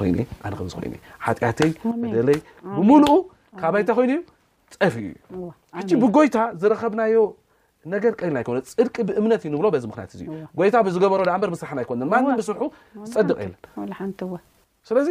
ኮይእይይ 0.00 0.98
ሓጢኣተይ 1.26 1.70
ይ 2.34 2.38
ብሙሉኡ 2.76 3.14
ካብ 3.60 3.74
ባይታ 3.76 3.90
ኮይኑ 3.98 4.12
ዩ 4.18 4.20
ፀፍ 4.80 4.94
ዩ 5.06 5.10
ብጎይታ 6.04 6.36
ዝረከብናዮ 6.60 7.16
ነገር 7.94 8.12
ቀሪልና 8.20 8.38
ይኮነ 8.42 8.58
ፅድቂ 8.78 8.94
ብእምነት 9.08 9.42
እዩ 9.44 9.50
ንብሎ 9.54 9.66
በዚ 9.74 9.84
ምክንያት 9.90 10.12
እ 10.16 10.20
ጎይታ 10.58 10.76
ብዝገበሮ 10.86 11.20
ኣንበር 11.36 11.50
ስርሓና 11.62 11.80
ኣይኮነን 11.82 12.08
ማ 12.12 12.16
ብስርሑ 12.40 12.62
ፀድቕ 13.14 13.36
የለን 13.44 14.14
ስለዚ 14.88 15.08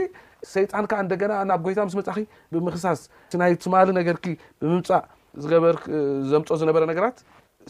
ሰይጣንካ 0.54 0.92
እንደገና 1.06 1.32
ናብ 1.50 1.62
ጎይታ 1.66 1.80
ምስ 1.88 1.96
መፃኺ 2.00 2.18
ብምክሳስ 2.56 3.00
ናይ 3.42 3.54
ትማሊ 3.64 3.88
ነገርኪ 4.00 4.28
ብምምፃእ 4.62 5.04
ዝገበርዘምፆ 5.44 6.50
ዝነበረ 6.62 6.84
ነገራት 6.92 7.18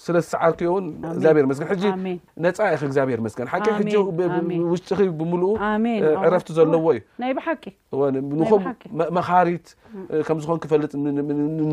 ስለዝስዓርክዮ 0.03 0.69
ውን 0.75 0.85
እግዚኣብሔር 1.13 1.45
መስ 1.49 1.59
ሕጂ 1.71 1.83
ነፃኢ 2.45 2.69
እግዚኣብሔር 2.89 3.19
መስገ 3.25 3.39
ሓቂ 3.53 3.65
ሕውሽጢ 3.77 5.07
ብምል 5.19 5.43
ዕረፍቲ 6.27 6.49
ዘለዎ 6.57 6.85
እዩ 6.95 7.01
ናይ 7.23 7.31
ሓቂንኹም 7.47 8.63
መኻሪት 9.17 9.67
ከምዝኾን 10.27 10.59
ክፈልጥ 10.63 10.91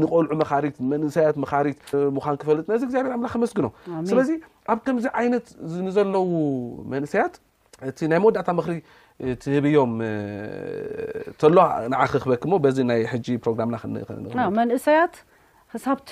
ንቆልዑ 0.00 0.36
መሪት 0.42 0.76
መንእሰያት 0.92 1.38
መሪት 1.44 1.82
ምን 2.16 2.36
ክፈልጥ 2.42 2.66
ነዚ 2.72 2.82
እግዚኣብሔር 2.88 3.16
መስግኖም 3.46 3.74
ስለዚ 4.10 4.30
ኣብ 4.74 4.78
ከምዚ 4.88 5.06
ዓይነት 5.22 5.48
ንዘለዉ 5.86 6.30
መንእሰያት 6.94 7.34
እቲ 7.90 7.98
ናይ 8.10 8.18
መወዳእታ 8.22 8.48
መክሪ 8.58 8.74
ትህብዮም 9.42 9.92
ሎ 11.54 11.58
ንዓ 11.92 12.02
ክክበክ 12.12 12.42
ሞ 12.50 12.60
ዚ 12.76 12.84
ናይ 12.90 13.00
ሕጂ 13.12 13.26
ፕሮግራምናእሰያት 13.44 15.14
ክሳብቲ 15.74 16.10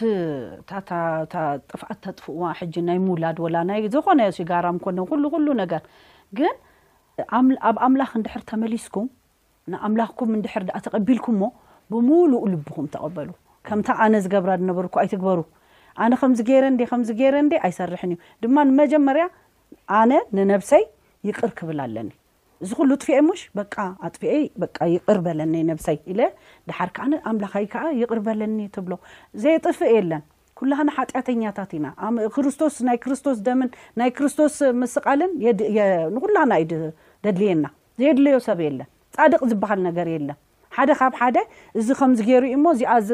ጥፍኣት 1.70 1.98
ተጥፍዋ 2.04 2.42
ሕጂ 2.58 2.74
ናይ 2.86 2.98
ምውላድ 3.06 3.38
ወላዝኾነ 3.44 4.20
ሲ 4.36 4.46
ጋራም 4.50 4.76
ኮነ 4.84 4.98
ኩሉ 5.10 5.22
ኩሉ 5.34 5.46
ነገር 5.62 5.82
ግን 6.38 6.52
ኣብ 7.68 7.76
ኣምላኽ 7.86 8.12
እንድሕር 8.18 8.42
ተመሊስኩም 8.50 9.08
ንኣምላኽኩም 9.72 10.30
እንድሕር 10.36 10.62
ዳኣ 10.68 10.78
ተቀቢልኩም 10.86 11.36
ሞ 11.42 11.50
ብምሉእ 11.94 12.44
ልብኩም 12.52 12.86
ተቐበሉ 12.94 13.28
ከምታ 13.70 13.88
ኣነ 14.04 14.14
ዝገብራ 14.26 14.50
ነበርኩ 14.70 14.94
ኣይትግበሩ 15.02 15.40
ኣነ 16.04 16.12
ከምዚ 16.22 16.40
ገረ 16.52 16.64
እንዴ 16.72 16.82
ከምዝ 16.92 17.10
ገረ 17.20 17.34
ንዴ 17.48 17.52
ኣይሰርሕን 17.68 18.12
እዩ 18.14 18.18
ድማ 18.46 18.56
ንመጀመርያ 18.70 19.26
ኣነ 20.00 20.12
ንነብሰይ 20.38 20.84
ይቅር 21.30 21.52
ክብል 21.60 21.80
ኣለኒ 21.86 22.10
እዚ 22.64 22.70
ኩሉ 22.78 22.90
ጥፍአ 23.02 23.18
ሙሽ 23.26 23.40
በ 23.56 23.60
ኣጥፍአ 24.06 24.32
ይቅርበለኒ 24.94 25.54
ነብሰይ 25.68 25.96
ኢለ 26.12 26.20
ዳሓር 26.68 26.90
ከዓ 26.96 27.04
ኣምላኽይ 27.30 27.66
ከዓ 27.72 27.84
ይቕርበለኒ 28.00 28.58
ትብሎ 28.74 28.92
ዘየጥፍእ 29.42 29.92
የለን 29.96 30.22
ኩላና 30.60 30.88
ሓጢኣተኛታት 30.96 31.70
ኢና 31.76 31.86
ክርስቶስ 32.34 32.74
ናይ 32.88 32.98
ክርስቶስ 33.04 33.38
ደምን 33.46 33.68
ናይ 34.00 34.10
ክርስቶስ 34.16 34.56
ምስቓልን 34.80 35.30
ንኩላና 36.16 36.52
ደድልየና 37.24 37.66
ዘየድልዮ 38.02 38.36
ሰብ 38.48 38.60
የለን 38.66 38.88
ጻድቅ 39.16 39.40
ዝበሃል 39.52 39.80
ነገር 39.88 40.06
የለን 40.14 40.38
ሓደ 40.76 40.90
ካብ 40.98 41.14
ሓደ 41.20 41.38
እዚ 41.80 41.88
ከምዝገይሩ 42.00 42.44
ዩ 42.52 42.56
ሞ 42.64 42.70
እዚኣዚ 42.74 43.08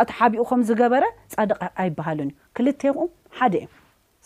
ኣቲ 0.00 0.10
ሓቢኡ 0.20 0.42
ከምዝገበረ 0.50 1.04
ፃድቅ 1.34 1.58
ኣይበሃልን 1.82 2.30
እዩ 2.32 2.38
ክል 2.56 2.68
ኩም 3.00 3.10
ሓደ 3.40 3.54
እዩ 3.64 3.68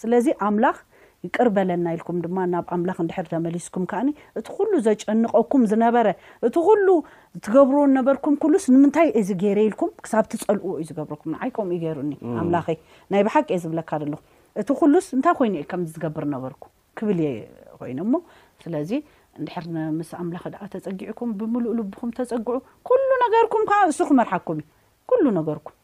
ስለዚ 0.02 0.26
ኣምላኽ 0.46 0.76
ይቅርበለና 1.26 1.88
ኢልኩም 1.96 2.18
ድማ 2.24 2.38
ናብ 2.52 2.66
ኣምላኽ 2.74 2.98
ንድሕር 3.06 3.26
ተመሊስኩም 3.32 3.84
ከኣኒ 3.90 4.08
እቲ 4.38 4.46
ኩሉ 4.56 4.70
ዘጨንቀኩም 4.86 5.62
ዝነበረ 5.72 6.08
እቲ 6.46 6.54
ኩሉ 6.68 6.86
ትገብርዎ 7.44 7.82
ነበርኩም 7.98 8.34
ኩሉስ 8.42 8.64
ንምንታይ 8.74 9.08
እዚ 9.20 9.28
ገይረ 9.42 9.58
ኢልኩም 9.68 9.90
ክሳብቲ 10.04 10.32
ፀልእዎ 10.44 10.70
እዩ 10.82 10.86
ዝገብረኩም 10.90 11.30
ንዓይከምኡ 11.34 11.72
እዩ 11.76 11.80
ገይሩኒ 11.84 12.12
ኣምላኸይ 12.42 12.76
ናይ 13.14 13.22
ብሓቂ 13.28 13.48
ዝብለካ 13.64 13.90
ለኹ 14.12 14.20
እቲ 14.62 14.68
ኩሉስ 14.80 15.08
እንታይ 15.16 15.34
ኮይኑ 15.40 15.54
እዩ 15.60 15.66
ከም 15.72 15.82
ዝገብር 15.96 16.24
ነበርኩ 16.34 16.62
ክብል 17.00 17.18
እየ 17.26 17.34
ኮይኖ 17.80 18.00
ሞ 18.12 18.18
ስለዚ 18.62 18.90
ንድሕርምስ 19.42 20.08
ኣምላኽ 20.20 20.44
ኣ 20.64 20.66
ተፀጊዕኩም 20.72 21.30
ብምሉእ 21.40 21.74
ልብኹም 21.80 22.10
ተፀግዑ 22.20 22.56
ኩሉ 22.88 23.08
ነገርኩም 23.24 23.64
ከዓ 23.72 23.80
ንሱ 23.90 23.98
ክመርሓኩም 24.12 24.56
እዩ 24.62 24.66
ኩሉ 25.10 25.24
ነገርኩም 25.40 25.74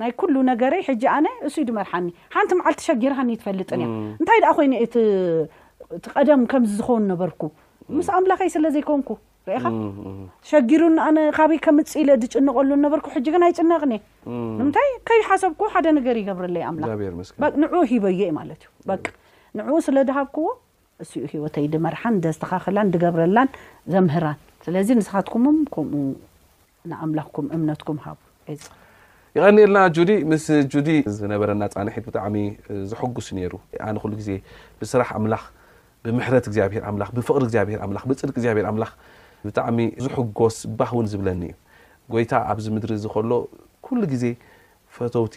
ናይ 0.00 0.10
ኩሉ 0.20 0.34
ነገረይ 0.50 0.82
ሕጂ 0.88 1.04
ኣነ 1.16 1.26
እሱኡ 1.46 1.62
ድመርሓኒ 1.68 2.06
ሓንቲ 2.34 2.50
መዓልቲ 2.58 2.80
ሸጊርካኒ 2.88 3.30
ትፈልጥን 3.40 3.80
እ 3.84 3.88
እንታይ 4.18 4.38
ደኣ 4.44 4.50
ኮይኑ 4.58 4.72
እቲ 4.84 4.94
ቀደም 6.16 6.42
ከምዚዝኮኑ 6.52 7.00
ነበርኩ 7.12 7.42
ምስ 7.96 8.08
ኣምላኸይ 8.18 8.50
ስለ 8.56 8.64
ዘይኮንኩ 8.76 9.08
ርእኻ 9.50 9.64
ተሸጊሩ 10.44 10.82
ነካበይ 10.96 11.58
ከምፅኢለ 11.66 12.08
ዝጭንቀሉን 12.22 12.80
ነበርኩ 12.86 13.06
ሕጂግን 13.16 13.44
ኣይ 13.46 13.52
ጭነቕኒ 13.60 13.92
እየ 13.98 14.04
ንምንታይ 14.60 14.88
ከይሓሰብኩ 15.10 15.60
ሓደ 15.74 15.86
ነገር 15.98 16.16
ይገብረለይ 16.22 16.64
ንዑኡ 17.64 17.82
ሂበየ 17.92 18.20
ዩ 18.30 18.32
ማለት 18.40 18.62
እዩበቅ 18.68 19.04
ንዕኡ 19.60 19.76
ስለ 19.86 19.98
ድሃብኩዎ 20.10 20.48
እሱኡ 21.02 21.24
ሂወተይ 21.32 21.66
ድመርሓን 21.74 22.14
ደስተካኸላን 22.24 22.90
ድገብረላን 22.94 23.48
ዘምህራን 23.94 24.38
ስለዚ 24.66 24.88
ንስኻትኩምም 25.00 25.58
ከምኡ 25.74 25.94
ንኣምላኽኩም 26.90 27.46
እምነትኩም 27.56 27.98
ሃ 28.04 28.12
ይቀኒኤልና 29.36 29.78
ጁዲ 29.96 30.10
ምስ 30.30 30.44
ጁዲ 30.74 30.90
ዝነበረና 31.18 31.64
ፃንሒት 31.74 32.04
ብጣዕሚ 32.10 32.36
ዝሕጉስ 32.90 33.26
ነይሩ 33.38 33.52
ኣነ 33.86 33.96
ኩሉ 34.02 34.12
ግዜ 34.20 34.30
ብስራሕ 34.80 35.08
ኣምላኽ 35.18 35.42
ብምሕረት 36.04 36.44
እግኣብሄር 36.50 36.84
ብፍቕሪ 37.16 37.44
ግኣብ 37.52 37.68
ብፅድቂ 38.10 38.36
ግኣብር 38.44 38.66
ምላኽ 38.76 38.92
ብጣዕሚ 39.46 39.78
ዝሕጎስ 40.04 40.56
ባህ 40.78 40.90
ውን 40.98 41.06
ዝብለኒ 41.12 41.42
እዩ 41.50 41.54
ጎይታ 42.12 42.32
ኣብዚ 42.52 42.66
ምድሪ 42.74 42.92
ዝከሎ 43.04 43.30
ኩሉ 43.86 44.00
ግዜ 44.12 44.24
ፈተውቲ 44.96 45.36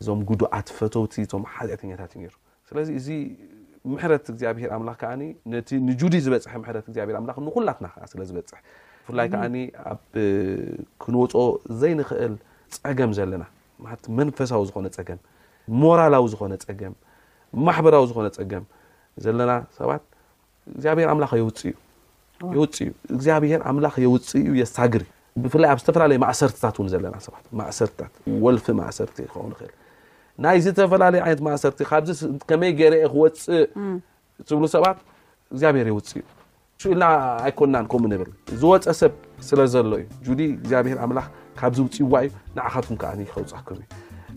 እዞም 0.00 0.20
ጉዱዓት 0.30 0.66
ፈተውቲ 0.78 1.14
ዞም 1.32 1.42
ሓዝዒተኛታት 1.54 2.12
እዩ 2.18 2.26
ሩ 2.30 2.34
ስለዚ 2.70 2.88
እዚ 3.00 3.08
ምሕረት 3.92 4.24
እግኣብሄር 4.34 4.70
ንጁዲ 5.88 6.14
ዝበፅሐ 6.24 6.54
ብር 6.62 7.16
ንኩላትናስለዝበፅሕ 7.48 8.60
ብፍላይ 9.06 9.26
ከዓ 9.32 9.42
ኣብ 9.90 10.00
ክንወፅ 11.02 11.32
ዘይንክእል 11.80 12.32
ፀገም 12.84 13.10
ዘለና 13.18 13.44
መንፈሳዊ 14.18 14.62
ዝኮነ 14.68 14.86
ፀገም 14.98 15.18
ሞራላዊ 15.80 16.24
ዝኮነ 16.32 16.52
ፀገም 16.68 16.94
ማሕበራዊ 17.66 18.04
ዝኮነ 18.10 18.26
ፀገም 18.38 18.64
ዘለና 19.24 19.52
ሰባት 19.78 20.02
እግዚብሔር 20.74 21.08
ምላ 21.18 21.24
የፅዩየውፅ 21.38 21.60
እዩ 22.52 22.62
እግዚኣብሔር 23.14 23.60
ኣምላክ 23.70 23.94
የውፅ 24.04 24.30
እዩ 24.40 24.48
የሳግር 24.60 25.02
ብፍላይ 25.42 25.68
ኣብ 25.72 25.78
ዝተፈላለዩ 25.82 26.18
ማእሰርትታት 26.24 26.76
ውን 26.80 26.88
ዘለና 26.92 27.16
ሰባ 27.26 27.34
ማእሰርትታት 27.60 28.12
ወልፊ 28.44 28.66
ማእሰርቲ 28.80 29.18
ኸንእል 29.34 29.70
ናይ 30.44 30.56
ዝተፈላለዩ 30.66 31.20
ዓይነት 31.26 31.40
ማእሰርቲ 31.48 31.80
ካዚከመይ 31.90 32.72
ገርአ 32.80 33.02
ክወፅእ 33.14 33.64
ዝብሉ 34.48 34.64
ሰባት 34.76 34.98
እግዚኣብሔር 35.52 35.86
የውፅ 35.92 36.08
እዩ 36.16 36.22
ኢልና 36.84 37.04
ኣይኮናን 37.44 37.86
ከም 37.92 38.02
ብል 38.20 38.30
ዝወፀ 38.60 38.84
ሰብ 39.00 39.12
ስለዘሎ 39.48 39.92
እዩ 40.22 40.28
እግዚኣብሄር 40.56 40.98
ኣምላኽ 41.04 41.26
ካብዚ 41.60 41.78
ውፅ 41.86 41.94
ይዋ 42.02 42.14
እዩ 42.26 42.32
ንዓካትኩም 42.56 42.96
ከዓከውፃኩም 43.02 43.78
እዩ 43.82 43.86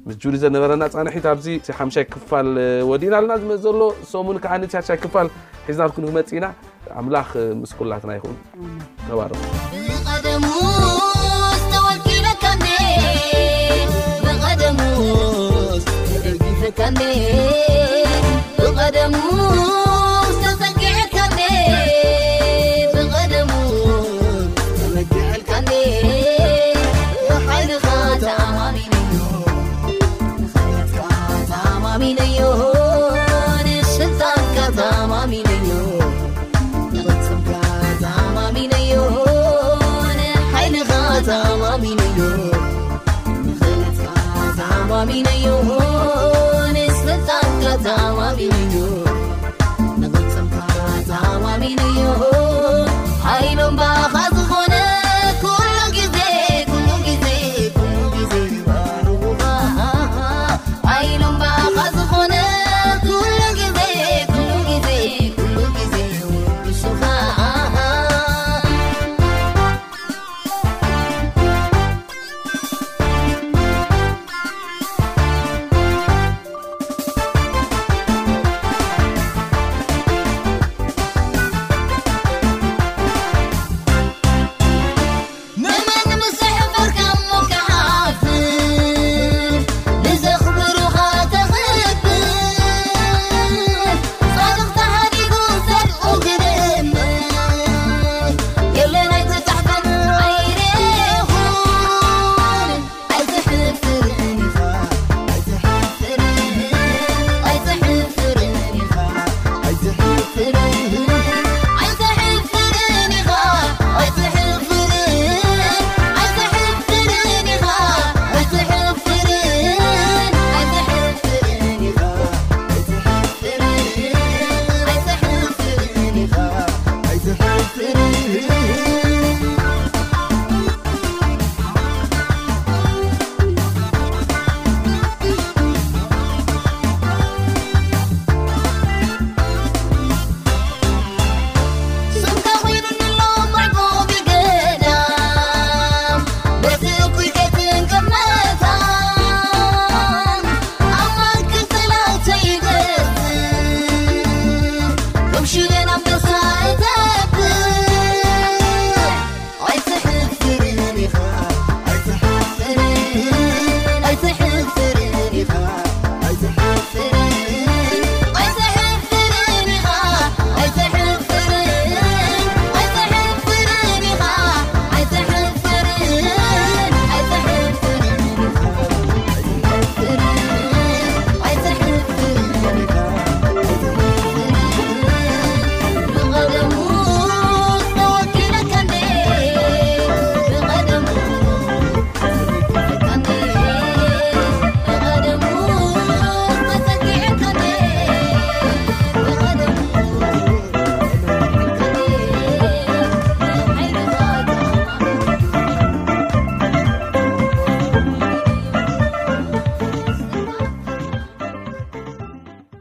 ምስ 0.05 0.15
ጁዲ 0.23 0.35
ዘነበረና 0.43 0.83
ፃንሒት 0.93 1.25
ኣዚ 1.31 1.45
እ 1.59 1.75
ሓሻይ 1.79 2.05
ክፋል 2.13 2.47
ወዲእና 2.89 3.13
ኣለና 3.19 3.35
ዝመፅ 3.41 3.59
ዘሎ 3.65 3.81
ሰሙን 4.11 4.37
ከዓ 4.43 4.53
ንቻቻይ 4.63 4.97
ክፋል 5.03 5.27
ሒዝናኩንክመፅ 5.69 6.29
ኢና 6.37 6.45
ኣምላኽ 7.11 7.29
ምስኩላትና 7.61 8.13
ይን 8.15 8.37
ተባር 9.09 9.37